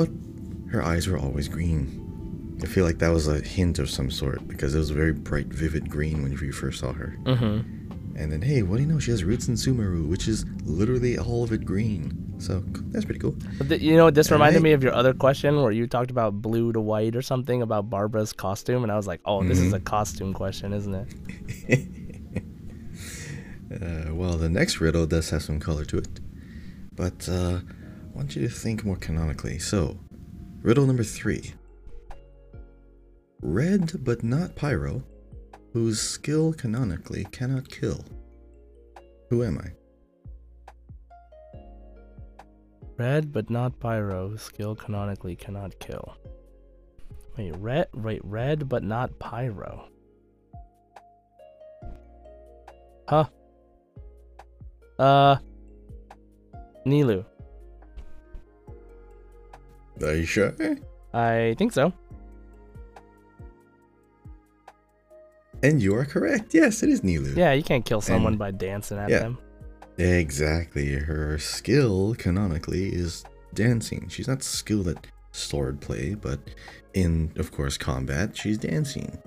[0.01, 2.59] but her eyes were always green.
[2.63, 5.47] I feel like that was a hint of some sort because it was very bright,
[5.47, 7.17] vivid green when you first saw her.
[7.25, 8.17] Mm-hmm.
[8.17, 8.99] And then, hey, what do you know?
[8.99, 12.35] She has roots in Sumeru, which is literally all of it green.
[12.39, 13.35] So that's pretty cool.
[13.59, 14.65] But th- you know, this reminded Alright.
[14.65, 17.89] me of your other question where you talked about blue to white or something about
[17.91, 19.77] Barbara's costume, and I was like, oh, this is Mhm.
[19.77, 21.87] a costume question, isn't it?
[23.73, 26.09] Uh, well, the next riddle does have some color to it.
[26.97, 27.80] But uh, I
[28.21, 29.59] want you to think more canonically.
[29.59, 29.97] So,
[30.61, 31.55] riddle number three
[33.41, 35.03] Red but not Pyro,
[35.73, 38.05] whose skill canonically cannot kill.
[39.31, 39.71] Who am I?
[42.99, 44.37] Red but not pyro.
[44.37, 46.19] Skill canonically cannot kill.
[47.39, 47.89] Wait, red.
[47.95, 49.89] Wait, red but not pyro.
[53.09, 53.25] Huh?
[54.99, 55.37] Uh.
[56.87, 57.25] Nilou.
[60.03, 60.55] Are you sure?
[61.13, 61.93] I think so.
[65.63, 66.55] And you are correct.
[66.55, 67.37] Yes, it is Nilou.
[67.37, 69.19] Yeah, you can't kill someone And- by dancing at yeah.
[69.21, 69.39] them.
[69.99, 70.93] Exactly.
[70.95, 74.09] Her skill canonically is dancing.
[74.09, 76.39] She's not skilled at sword play, but
[76.95, 79.19] in, of course, combat, she's dancing.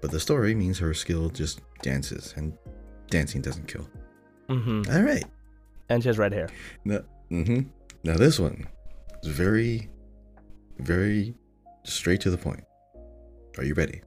[0.00, 2.56] But the story means her skill just dances, and
[3.10, 3.88] dancing doesn't kill.
[4.48, 4.94] Mm-hmm.
[4.94, 5.24] All right.
[5.88, 6.48] And she has red hair.
[6.84, 7.62] Now, hmm
[8.04, 8.66] now this one
[9.22, 9.88] is very,
[10.78, 11.34] very
[11.84, 12.64] straight to the point.
[13.56, 14.02] Are you ready?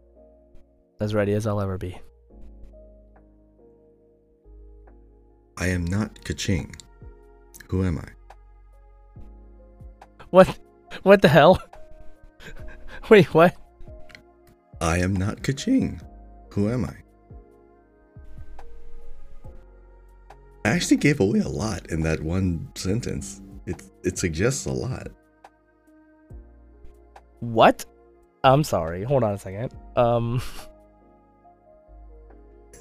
[0.99, 1.99] As ready as I'll ever be.
[5.57, 6.75] I am not Keqing.
[7.67, 8.07] Who am I?
[10.29, 10.57] What?
[11.03, 11.61] What the hell?
[13.09, 13.55] Wait, what?
[14.79, 16.01] I am not Keqing.
[16.53, 16.95] Who am I?
[20.63, 23.41] I actually gave away a lot in that one sentence.
[23.71, 25.07] It it suggests a lot.
[27.39, 27.85] What?
[28.43, 29.03] I'm sorry.
[29.03, 29.71] Hold on a second.
[29.95, 30.41] Um.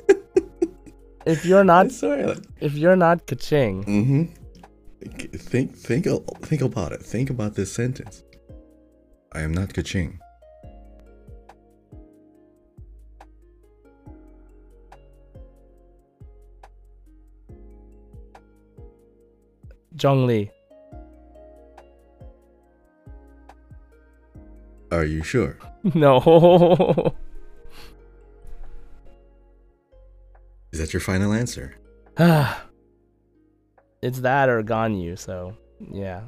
[1.26, 2.34] if you're not, sorry.
[2.60, 4.22] if you're not Keqing, Mm-hmm.
[5.50, 6.06] Think think
[6.50, 7.02] think about it.
[7.02, 8.22] Think about this sentence.
[9.32, 10.18] I am not Keqing.
[19.96, 20.50] Zhongli.
[24.90, 25.56] Are you sure?
[25.94, 27.14] No.
[30.72, 31.74] Is that your final answer?
[32.18, 32.64] Ah.
[34.02, 35.56] it's that or Ganyu, so
[35.90, 36.22] yeah.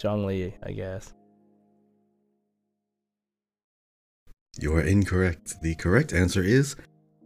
[0.00, 1.14] Zhongli, I guess.
[4.58, 5.62] You are incorrect.
[5.62, 6.76] The correct answer is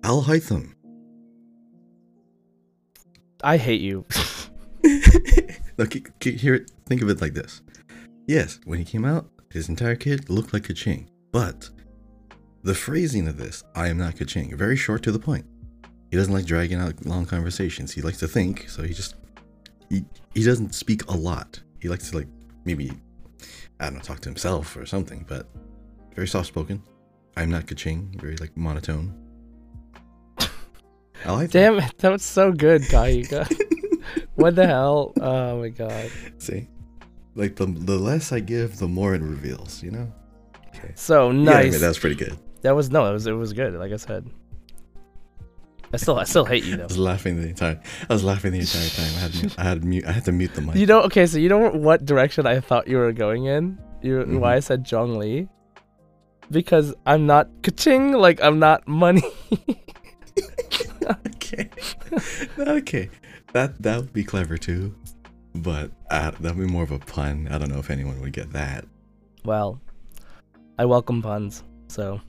[0.02, 0.74] Alhaitham.
[3.42, 4.04] I hate you.
[5.78, 7.62] Look, he- he- here, think of it like this.
[8.26, 11.08] Yes, when he came out, his entire kid looked like Keqing.
[11.32, 11.68] But
[12.62, 15.44] the phrasing of this, I am not Keqing, very short to the point.
[16.10, 17.92] He doesn't like dragging out long conversations.
[17.92, 19.14] He likes to think, so he just
[19.88, 21.60] he, he doesn't speak a lot.
[21.80, 22.28] He likes to like
[22.64, 22.92] maybe
[23.78, 25.46] I don't know, talk to himself or something, but
[26.14, 26.82] very soft spoken.
[27.36, 29.14] I'm not Kaching, very like monotone.
[31.24, 31.58] I like that.
[31.58, 33.46] Damn it, that was so good, Kayuka.
[34.34, 35.12] what the hell?
[35.20, 36.10] Oh my god.
[36.38, 36.68] See?
[37.34, 40.12] Like the the less I give, the more it reveals, you know?
[40.74, 40.92] Okay.
[40.96, 41.44] So nice.
[41.46, 41.80] Yeah, I mean, nice.
[41.80, 42.36] that's pretty good.
[42.62, 43.74] that was no, it was it was good.
[43.74, 44.28] Like I said,
[45.92, 46.82] I still I still hate you though.
[46.90, 49.12] I was laughing the entire I was laughing the entire time.
[49.16, 50.76] I had mu- I had mute I had to mute the mic.
[50.76, 53.78] You know, okay, so you know what direction I thought you were going in?
[54.02, 54.40] You Mhm.
[54.40, 55.48] why I said Zhongli?
[56.50, 59.22] Because I'm not kaching, like I'm not money.
[61.36, 61.70] okay.
[62.58, 63.10] okay.
[63.52, 64.94] That that would be clever too.
[65.54, 67.48] But uh, that'd be more of a pun.
[67.50, 68.84] I don't know if anyone would get that.
[69.44, 69.80] Well,
[70.78, 71.64] I welcome puns.
[71.88, 72.20] So,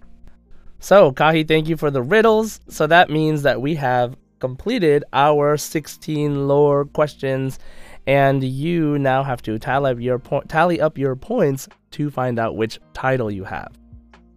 [0.80, 2.60] so Kahi, thank you for the riddles.
[2.70, 7.60] So that means that we have completed our 16 lore questions,
[8.08, 12.40] and you now have to tally up your po- tally up your points to find
[12.40, 13.72] out which title you have.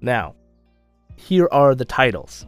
[0.00, 0.34] Now,
[1.16, 2.46] here are the titles.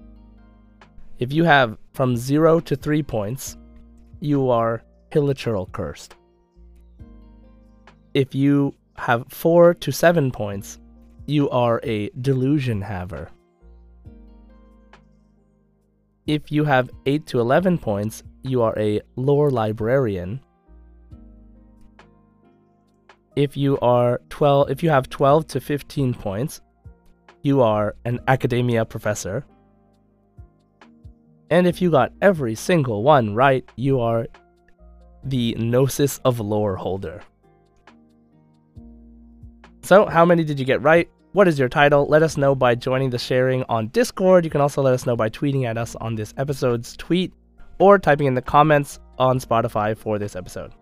[1.18, 3.57] If you have from zero to three points,
[4.20, 6.16] you are Hilichurl cursed.
[8.17, 10.79] If you have four to seven points,
[11.27, 13.29] you are a delusion haver.
[16.27, 20.41] If you have 8 to 11 points, you are a lore librarian.
[23.37, 26.62] If you are 12 if you have 12 to 15 points,
[27.43, 29.45] you are an Akademiya professor.
[31.51, 34.27] And if you got every single one right, you are
[35.23, 37.23] the Gnosis of Lore holder.
[39.87, 41.09] So, how many did you get right?
[41.30, 42.09] What is your title?
[42.09, 44.45] Let us know by joining the sharing on Discord.
[44.45, 47.32] You can also let us know by tweeting at us on this episode's tweet
[47.78, 50.72] or typing in the comments on Spotify for this episode.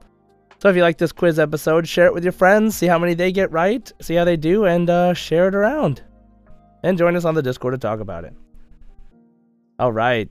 [0.59, 3.13] So, if you like this quiz episode, share it with your friends, see how many
[3.13, 6.03] they get right, see how they do, and uh, share it around.
[6.83, 8.33] And join us on the Discord to talk about it.
[9.79, 10.31] All right.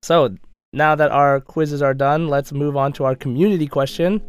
[0.00, 0.36] So,
[0.72, 4.22] now that our quizzes are done, let's move on to our community question.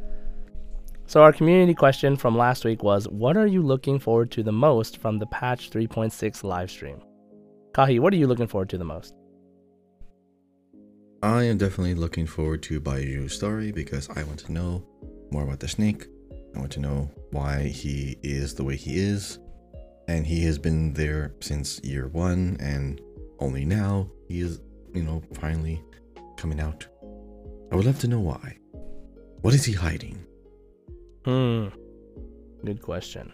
[1.08, 4.52] So, our community question from last week was What are you looking forward to the
[4.52, 7.00] most from the patch 3.6 live stream?
[7.74, 9.14] Kahi, what are you looking forward to the most?
[11.22, 14.84] I am definitely looking forward to Baizhu's story because I want to know
[15.32, 16.08] more about the snake.
[16.56, 19.38] I want to know why he is the way he is.
[20.08, 23.02] And he has been there since year one, and
[23.40, 24.62] only now he is,
[24.94, 25.82] you know, finally
[26.38, 26.86] coming out.
[27.72, 28.58] I would love to know why.
[29.42, 30.25] What is he hiding?
[31.26, 31.70] Hmm.
[32.64, 33.34] Good question.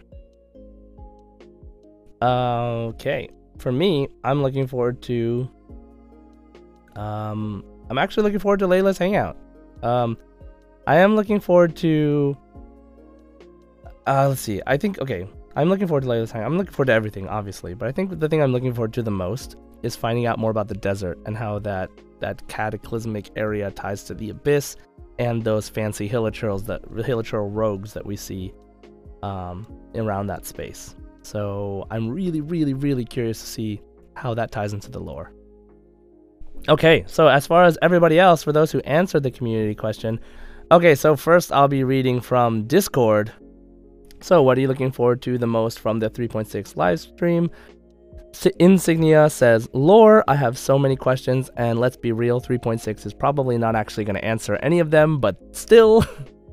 [2.22, 3.28] Okay.
[3.58, 5.48] For me, I'm looking forward to.
[6.96, 9.36] Um, I'm actually looking forward to Layla's hangout.
[9.82, 10.16] Um,
[10.86, 12.36] I am looking forward to.
[14.06, 14.62] Uh, let's see.
[14.66, 15.28] I think okay.
[15.54, 16.50] I'm looking forward to Layla's hangout.
[16.50, 19.02] I'm looking forward to everything, obviously, but I think the thing I'm looking forward to
[19.02, 21.90] the most is finding out more about the desert and how that
[22.20, 24.76] that cataclysmic area ties to the abyss
[25.18, 28.52] and those fancy hilichurls that hilichurl rogues that we see
[29.22, 30.96] um, around that space.
[31.22, 33.82] So I'm really, really, really curious to see
[34.14, 35.32] how that ties into the lore.
[36.68, 40.20] Okay, so as far as everybody else, for those who answered the community question,
[40.70, 43.32] okay, so first I'll be reading from Discord.
[44.20, 47.50] So, what are you looking forward to the most from the 3.6 live stream?
[48.58, 53.58] Insignia says, Lore, I have so many questions, and let's be real, 3.6 is probably
[53.58, 56.04] not actually going to answer any of them, but still.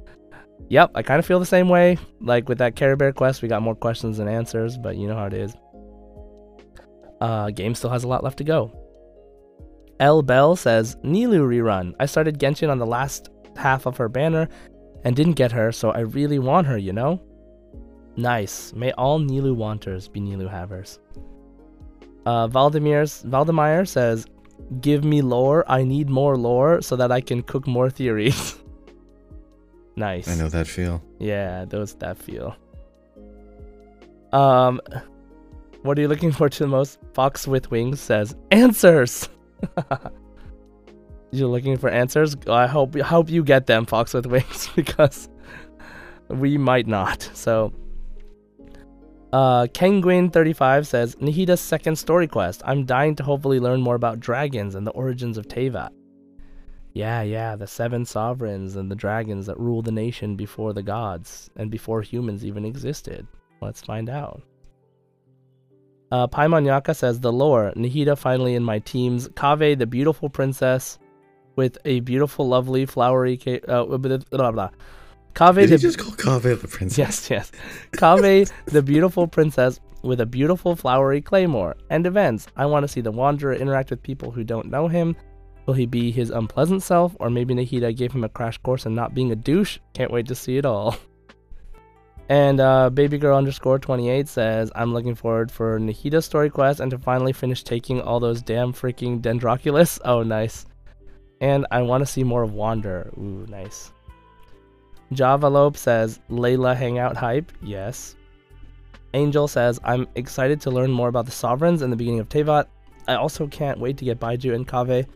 [0.69, 1.97] yep, I kind of feel the same way.
[2.19, 5.25] Like with that Caribert quest, we got more questions than answers, but you know how
[5.25, 5.55] it is.
[7.21, 8.71] Uh, game still has a lot left to go.
[9.99, 11.93] L Bell says, Nilou rerun.
[11.99, 14.47] I started Genshin on the last half of her banner
[15.03, 17.21] and didn't get her, so I really want her, you know?
[18.15, 18.73] Nice.
[18.73, 20.99] May all Nilou wanters be Nilou havers.
[22.25, 24.25] Uh, Valdemir's, Valdemir says,
[24.81, 25.63] Give me lore.
[25.67, 28.57] I need more lore so that I can cook more theories.
[29.95, 30.27] nice.
[30.27, 31.01] I know that feel.
[31.19, 32.55] Yeah, those that feel.
[34.31, 34.79] Um,
[35.81, 36.99] what are you looking for to the most?
[37.13, 39.29] Fox with Wings says, Answers!
[41.31, 42.35] You're looking for answers?
[42.47, 45.29] I hope I hope you get them, Fox with Wings, because
[46.27, 47.29] we might not.
[47.33, 47.71] So
[49.31, 52.61] uh, Kenguin35 says, Nahida's second story quest.
[52.65, 55.89] I'm dying to hopefully learn more about dragons and the origins of Teyvat.
[56.93, 61.49] Yeah, yeah, the seven sovereigns and the dragons that rule the nation before the gods
[61.55, 63.27] and before humans even existed.
[63.61, 64.41] Let's find out.
[66.11, 67.71] Uh, Paimon says, The lore.
[67.75, 69.29] Nahida finally in my teams.
[69.29, 70.97] Kaveh, the beautiful princess
[71.55, 73.37] with a beautiful, lovely, flowery.
[73.37, 74.69] Ca- uh, blah, blah, blah.
[75.33, 76.97] Kaveh, Did the just call Kaveh the princess?
[76.97, 77.51] Yes, yes.
[77.93, 81.75] Kaveh, the beautiful princess with a beautiful flowery claymore.
[81.89, 82.47] And events.
[82.55, 85.15] I want to see the Wanderer interact with people who don't know him.
[85.65, 88.95] Will he be his unpleasant self, or maybe Nahida gave him a crash course in
[88.95, 89.77] not being a douche?
[89.93, 90.97] Can't wait to see it all.
[92.29, 96.99] And uh, babygirl underscore 28 says, I'm looking forward for Nahida's story quest and to
[96.99, 99.99] finally finish taking all those damn freaking Dendroculus.
[100.05, 100.67] Oh, nice.
[101.41, 103.11] And I want to see more of Wander.
[103.17, 103.91] Ooh, nice.
[105.13, 107.51] Javalope says, Layla hangout hype.
[107.61, 108.15] Yes.
[109.13, 112.65] Angel says, I'm excited to learn more about the sovereigns and the beginning of Teyvat.
[113.07, 115.07] I also can't wait to get Baizhu and Kaveh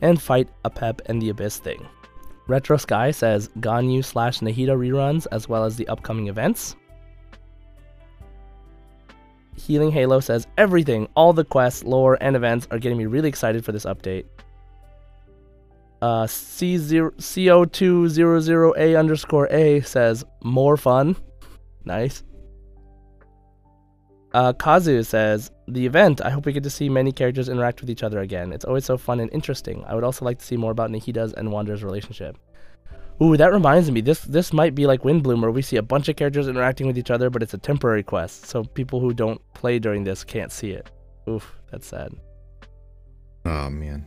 [0.00, 1.86] and fight Apep and the Abyss thing.
[2.48, 6.76] Retro Sky says Ganyu slash Nahida reruns as well as the upcoming events.
[9.56, 13.64] Healing Halo says everything, all the quests, lore, and events are getting me really excited
[13.64, 14.24] for this update.
[16.02, 21.16] Uh, C0, CO200A underscore A says more fun.
[21.84, 22.22] Nice.
[24.34, 27.88] Uh, Kazu says, The event, I hope we get to see many characters interact with
[27.88, 28.52] each other again.
[28.52, 29.82] It's always so fun and interesting.
[29.86, 32.36] I would also like to see more about Nahida's and Wander's relationship.
[33.22, 34.02] Ooh, that reminds me.
[34.02, 36.98] This this might be like Windblume, where we see a bunch of characters interacting with
[36.98, 40.52] each other, but it's a temporary quest, so people who don't play during this can't
[40.52, 40.90] see it.
[41.26, 42.12] Oof, that's sad.
[43.46, 44.06] Oh man.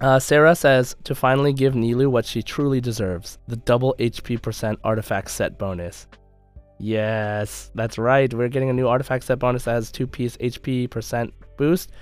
[0.00, 4.78] Uh, Sarah says to finally give Nilou what she truly deserves the double HP percent
[4.82, 6.06] artifact set bonus.
[6.78, 8.32] Yes, that's right.
[8.32, 11.92] We're getting a new artifact set bonus that has two piece HP percent boost,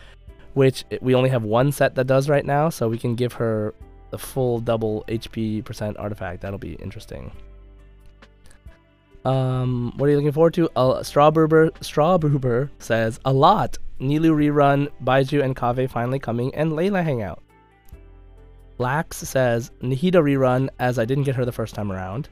[0.55, 3.75] which we only have one set that does right now, so we can give her
[4.11, 6.41] the full double HP percent artifact.
[6.41, 7.31] That'll be interesting.
[9.25, 10.69] Um, what are you looking forward to?
[10.75, 13.79] Uh, Strawberber Strawberber says a lot.
[14.01, 17.41] Nilou rerun, Baizhu and Kaveh finally coming, and Layla hangout.
[18.83, 22.29] Lax says Nahida rerun as I didn't get her the first time around.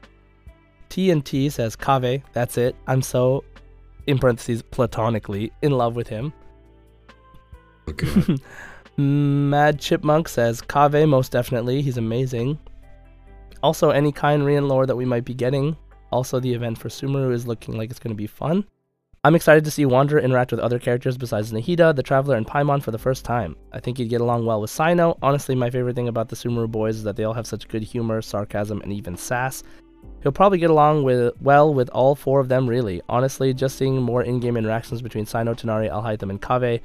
[0.89, 2.75] TNT says Kaveh, that's it.
[2.87, 3.45] I'm so,
[4.07, 6.33] in parentheses, platonically in love with him.
[7.89, 8.35] Okay.
[8.97, 11.81] Mad Chipmunk says Kaveh, most definitely.
[11.81, 12.59] He's amazing.
[13.63, 15.77] Also, any Khaenri'ah lore that we might be getting.
[16.11, 18.65] Also, the event for Sumeru is looking like it's going to be fun.
[19.23, 22.81] I'm excited to see Wander interact with other characters besides Nahida, the Traveler, and Paimon
[22.81, 23.55] for the first time.
[23.71, 25.15] I think he'd get along well with Cyno.
[25.21, 27.83] Honestly, my favorite thing about the Sumeru boys is that they all have such good
[27.83, 29.61] humor, sarcasm, and even sass.
[30.23, 32.99] He'll probably get along with well with all four of them, really.
[33.09, 36.81] Honestly, just seeing more in-game interactions between Cyno, Tighnari, Alhaitham, and Kaveh,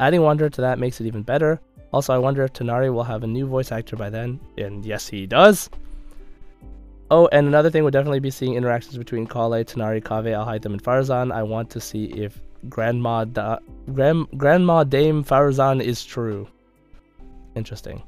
[0.00, 1.60] adding Wander to that makes it even better.
[1.92, 5.06] Also, I wonder if Tighnari will have a new voice actor by then, and yes,
[5.06, 5.68] he does.
[7.10, 10.82] Oh, and another thing would definitely be seeing interactions between Collei, Tighnari, Kaveh, Alhaitham, and
[10.82, 11.32] Faruzan.
[11.32, 12.38] I want to see if
[12.68, 13.60] Grandma da-
[13.94, 16.46] Grand- Grandma Dame Faruzan is true.
[17.54, 18.02] Interesting.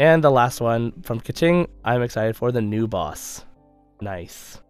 [0.00, 3.44] And the last one from Kaching, I'm excited for the new boss.
[4.00, 4.60] Nice.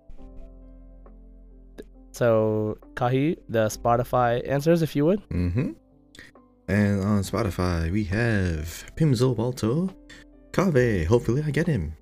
[2.12, 5.26] So, Kahi, the Spotify answers, if you would.
[5.30, 5.70] Mm-hmm.
[6.68, 9.88] And on Spotify, we have Pimzo Balto,
[10.52, 11.94] Kaveh, hopefully I get him.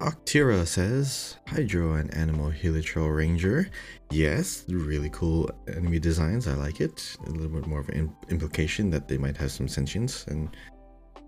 [0.00, 3.70] Octira says, Hydro and Anemo Hilichurl Ranger.
[4.10, 7.16] Yes, really cool enemy designs, I like it.
[7.26, 10.54] A little bit more of an implication that they might have some sentience and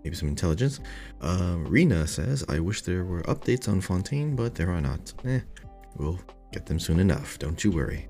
[0.03, 0.81] maybe some intelligence.
[1.21, 5.13] Um, Rena says, I wish there were updates on Fontaine, but there are not.
[5.25, 5.39] Eh,
[5.97, 6.19] we'll
[6.53, 8.07] get them soon enough, don't you worry.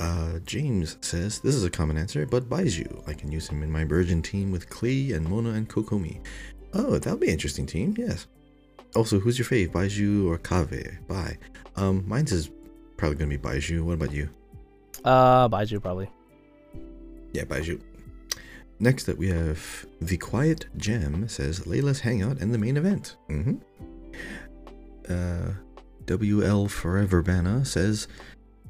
[0.00, 3.08] Uh, James says, this is a common answer, but Baizhu.
[3.08, 6.20] I can use him in my Burgeon team with Klee and Mona and Kokomi.
[6.72, 8.26] Oh, that'll be an interesting team, yes.
[8.94, 11.06] Also, who's your fave, Baizhu or Kaveh?
[11.06, 11.36] Bye.
[11.76, 12.50] Um, mine's is
[12.96, 13.82] probably gonna be Baizhu.
[13.82, 14.28] What about you?
[15.04, 16.08] Uh, Baizhu, probably.
[17.32, 17.80] Yeah, Baizhu.
[18.80, 23.16] Next up, we have The Quiet Gem says Layla's Hangout and the main event.
[23.30, 23.54] Mm-hmm.
[25.08, 25.54] Uh,
[26.06, 28.08] WL Forever Bana says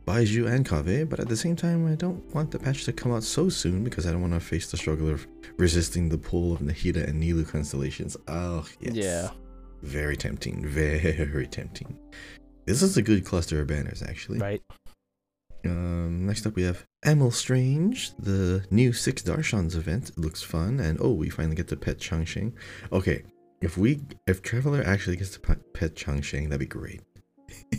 [0.06, 3.12] Baizhu and Kaveh, but at the same time, I don't want the patch to come
[3.12, 6.52] out so soon because I don't want to face the struggle of resisting the pull
[6.52, 8.16] of Nahida and Nilou constellations.
[8.28, 8.94] Oh, yes.
[8.94, 9.30] Yeah.
[9.84, 10.66] Very tempting.
[10.66, 11.98] Very tempting.
[12.64, 14.38] This is a good cluster of banners, actually.
[14.38, 14.62] Right.
[15.66, 20.10] Um, next up, we have Emil Strange, the new Six Darshans event.
[20.10, 22.54] It looks fun, and oh, we finally get to pet Changsheng.
[22.92, 23.22] Okay,
[23.60, 27.02] if we if Traveler actually gets to pet, Changsheng, that'd be great.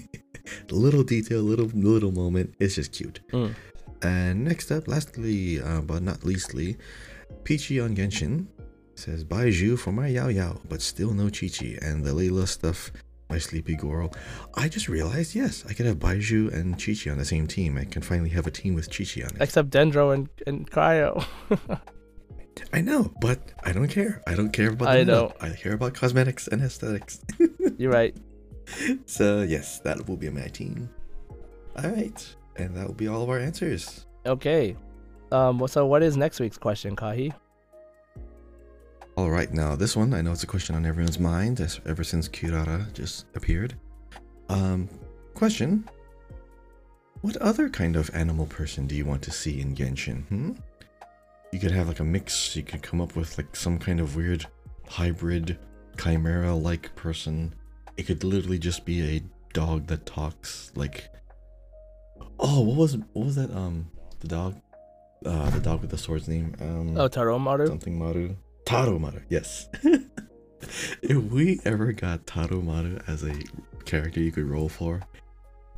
[0.72, 2.54] little detail, little little moment.
[2.60, 3.20] It's just cute.
[3.32, 3.56] Mm.
[4.04, 6.78] And next up, lastly, uh, but not leastly,
[7.44, 8.48] Peachy on Genshin
[8.96, 11.78] says Baizhu for my Yao Yao, but still no Qiqi.
[11.82, 12.92] And the Layla stuff,
[13.30, 14.14] my Sleepy girl.
[14.56, 17.78] I just realized, yes, I could have Baizhu and Qiqi on the same team.
[17.78, 19.42] I can finally have a team with Qiqi on it.
[19.42, 21.26] Except Dendro and, and Cryo.
[22.74, 24.22] I know, but I don't care.
[24.28, 25.34] I don't care about the I know.
[25.42, 27.20] I care about cosmetics and aesthetics.
[27.78, 28.16] You're right.
[29.06, 30.90] so yes, that will be my team.
[31.78, 34.06] All right, and that will be all of our answers.
[34.26, 34.76] Okay.
[35.32, 35.68] Um.
[35.68, 37.34] So, what is next week's question, Kahi?
[39.18, 42.04] All right, now this one I know it's a question on everyone's mind as, ever
[42.04, 43.74] since Kirara just appeared.
[44.50, 44.90] Um,
[45.34, 45.88] question:
[47.22, 50.28] What other kind of animal person do you want to see in Genshin?
[50.28, 50.52] Hmm?
[51.54, 52.56] You could have like a mix.
[52.58, 54.46] You could come up with like some kind of weird
[54.90, 55.58] hybrid
[55.98, 57.56] chimera-like person.
[57.96, 60.74] It could literally just be a dog that talks.
[60.76, 61.10] Like,
[62.38, 63.50] oh, what was what was that?
[63.56, 63.90] Um,
[64.20, 64.60] the dog,
[65.26, 66.54] uh, the dog with the sword's name.
[66.60, 67.68] Um, Oh, Taroumaru.
[67.70, 68.36] something Maru.
[68.66, 69.70] Taroumaru, yes.
[71.02, 73.34] if we ever got Taroumaru as a
[73.86, 75.02] character you could roll for,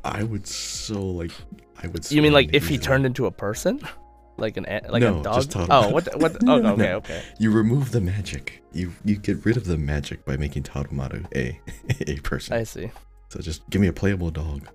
[0.04, 1.32] I would so like.
[1.82, 2.10] I would.
[2.10, 3.80] You mean like if he easily- turned into a person,
[4.38, 5.34] like an like No, a dog?
[5.34, 5.66] just Taru.
[5.70, 6.04] oh, what?
[6.06, 6.32] the- What?
[6.40, 6.96] the- oh, No, okay, no.
[6.96, 7.22] okay.
[7.38, 8.62] You remove the magic.
[8.72, 11.60] You you get rid of the magic by making Taroumaru a
[12.10, 12.54] a person.
[12.56, 12.90] I see.
[13.28, 14.66] So just give me a playable dog.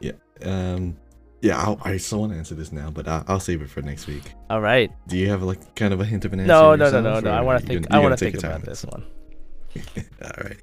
[0.00, 0.12] Yeah.
[0.42, 0.96] Um.
[1.42, 1.60] Yeah.
[1.60, 4.06] I'll, I still want to answer this now, but I'll, I'll save it for next
[4.06, 4.32] week.
[4.50, 4.90] All right.
[5.08, 6.48] Do you have like kind of a hint of an answer?
[6.48, 7.30] No, no, no, no, no.
[7.30, 7.86] I want to think.
[7.90, 9.04] I want to think take your time about this one.
[10.22, 10.60] All right.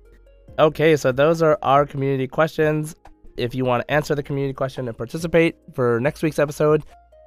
[0.59, 2.95] Okay, so those are our community questions.
[3.37, 6.83] If you want to answer the community question and participate for next week's episode,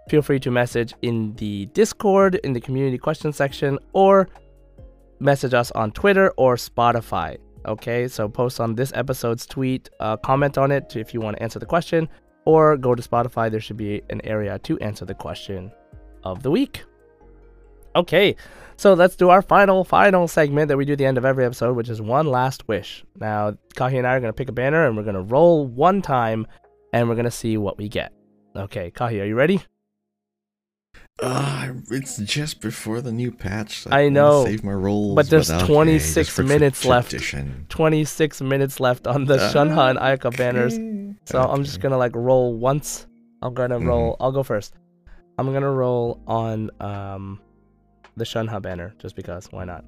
[0.09, 4.28] feel free to message in the Discord in the community question section or
[5.18, 7.38] message us on Twitter or Spotify.
[7.66, 11.42] Okay, so post on this episode's tweet, uh, comment on it if you want to
[11.42, 12.09] answer the question,
[12.47, 13.51] or go to Spotify.
[13.51, 15.70] There should be an area to answer the question
[16.24, 16.82] of the week.
[17.94, 18.36] Okay,
[18.76, 21.44] so let's do our final, final segment that we do at the end of every
[21.44, 23.05] episode, which is one last wish.
[23.18, 25.66] Now, Kahi and I are going to pick a banner and we're going to roll
[25.66, 26.47] one time
[26.92, 28.12] and we're going to see what we get.
[28.55, 29.62] Okay, Kahi, are you ready?
[31.22, 33.80] Uh, it's just before the new patch.
[33.82, 36.84] so I wanna know, Save my rolls, but there's okay, 26 just for tra- minutes
[36.84, 37.14] left.
[37.70, 40.74] 26 minutes left on the Shenhe and Ayaka banners.
[40.74, 41.14] Okay.
[41.24, 43.07] So I'm just to like roll once.
[43.42, 43.86] I'm going to Mhm.
[43.86, 44.74] roll, I'll go first.
[45.38, 47.40] I'm to roll on um
[48.16, 49.47] the Shenhe banner just because.
[49.51, 49.84] Why not?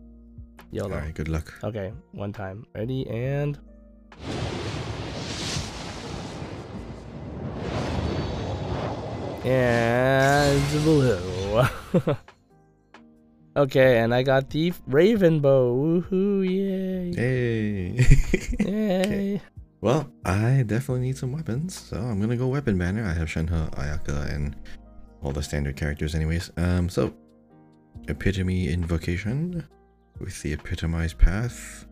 [0.70, 0.94] YOLO.
[0.94, 1.14] All right.
[1.14, 1.52] Good luck.
[1.62, 2.64] Okay, one time.
[2.74, 3.58] Ready and.
[9.44, 11.62] And blue.
[13.56, 15.74] okay, and I got the Raven Bow.
[15.74, 16.44] Woohoo!
[16.44, 17.14] Yay!
[17.14, 18.06] Hey.
[18.60, 19.40] Yay!
[19.80, 23.04] Well, I definitely need some weapons, so I'm gonna go weapon banner.
[23.04, 24.56] I have Shenhe, Ayaka, and
[25.22, 26.50] all the standard characters, anyways.
[26.56, 27.14] Um, so
[28.08, 29.64] epitome invocation
[30.18, 31.86] with the epitomized path.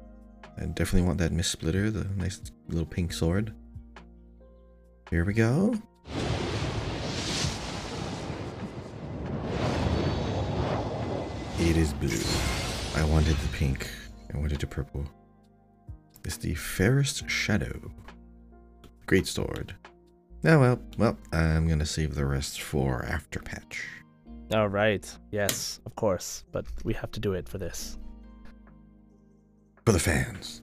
[0.59, 3.55] I definitely want that Mistsplitter, the nice little pink sword.
[5.11, 5.75] Here we go.
[11.59, 12.21] It is blue.
[12.95, 13.89] I wanted the pink.
[14.33, 15.07] I wanted the purple.
[16.23, 17.91] It's the Ferrous Shadow.
[19.07, 19.75] Great sword.
[20.45, 23.87] Oh well, well, I'm gonna save the rest for after patch.
[24.53, 25.11] All right.
[25.31, 27.97] Yes, of course, but we have to do it for this.
[29.87, 30.61] For the fans.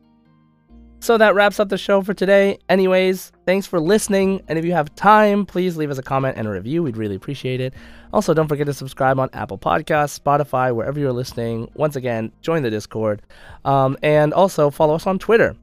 [1.04, 2.60] So that wraps up the show for today.
[2.70, 4.42] Anyways, thanks for listening.
[4.48, 6.82] And if you have time, please leave us a comment and a review.
[6.82, 7.74] We'd really appreciate it.
[8.14, 11.70] Also, don't forget to subscribe on Apple Podcasts, Spotify, wherever you're listening.
[11.74, 13.22] Once again, join the Discord.
[13.66, 15.58] Um, and also follow us on Twitter.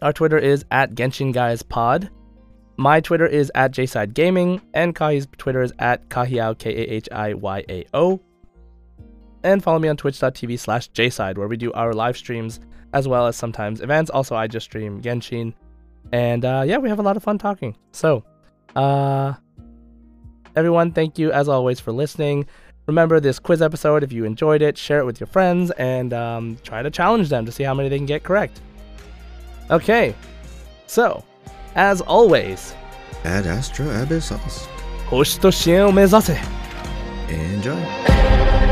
[0.00, 2.08] Our Twitter is at Genshin Guys Pod.
[2.76, 4.62] My Twitter is at JSide Gaming.
[4.74, 8.20] And Kahi's Twitter is at Kahiyao, K A H I Y A O.
[9.42, 12.60] And follow me on twitch.tv slash JSide, where we do our live streams
[12.92, 14.10] as well as sometimes events.
[14.10, 15.54] Also, I just stream Genshin.
[16.12, 17.76] And uh, yeah, we have a lot of fun talking.
[17.92, 18.24] So,
[18.76, 19.34] uh,
[20.56, 22.46] everyone, thank you as always for listening.
[22.86, 26.58] Remember this quiz episode if you enjoyed it, share it with your friends and um,
[26.64, 28.60] try to challenge them to see how many they can get correct.
[29.70, 30.14] Okay,
[30.86, 31.24] so
[31.76, 32.74] as always,
[33.24, 34.32] at Astra Abyss
[37.28, 38.71] Enjoy.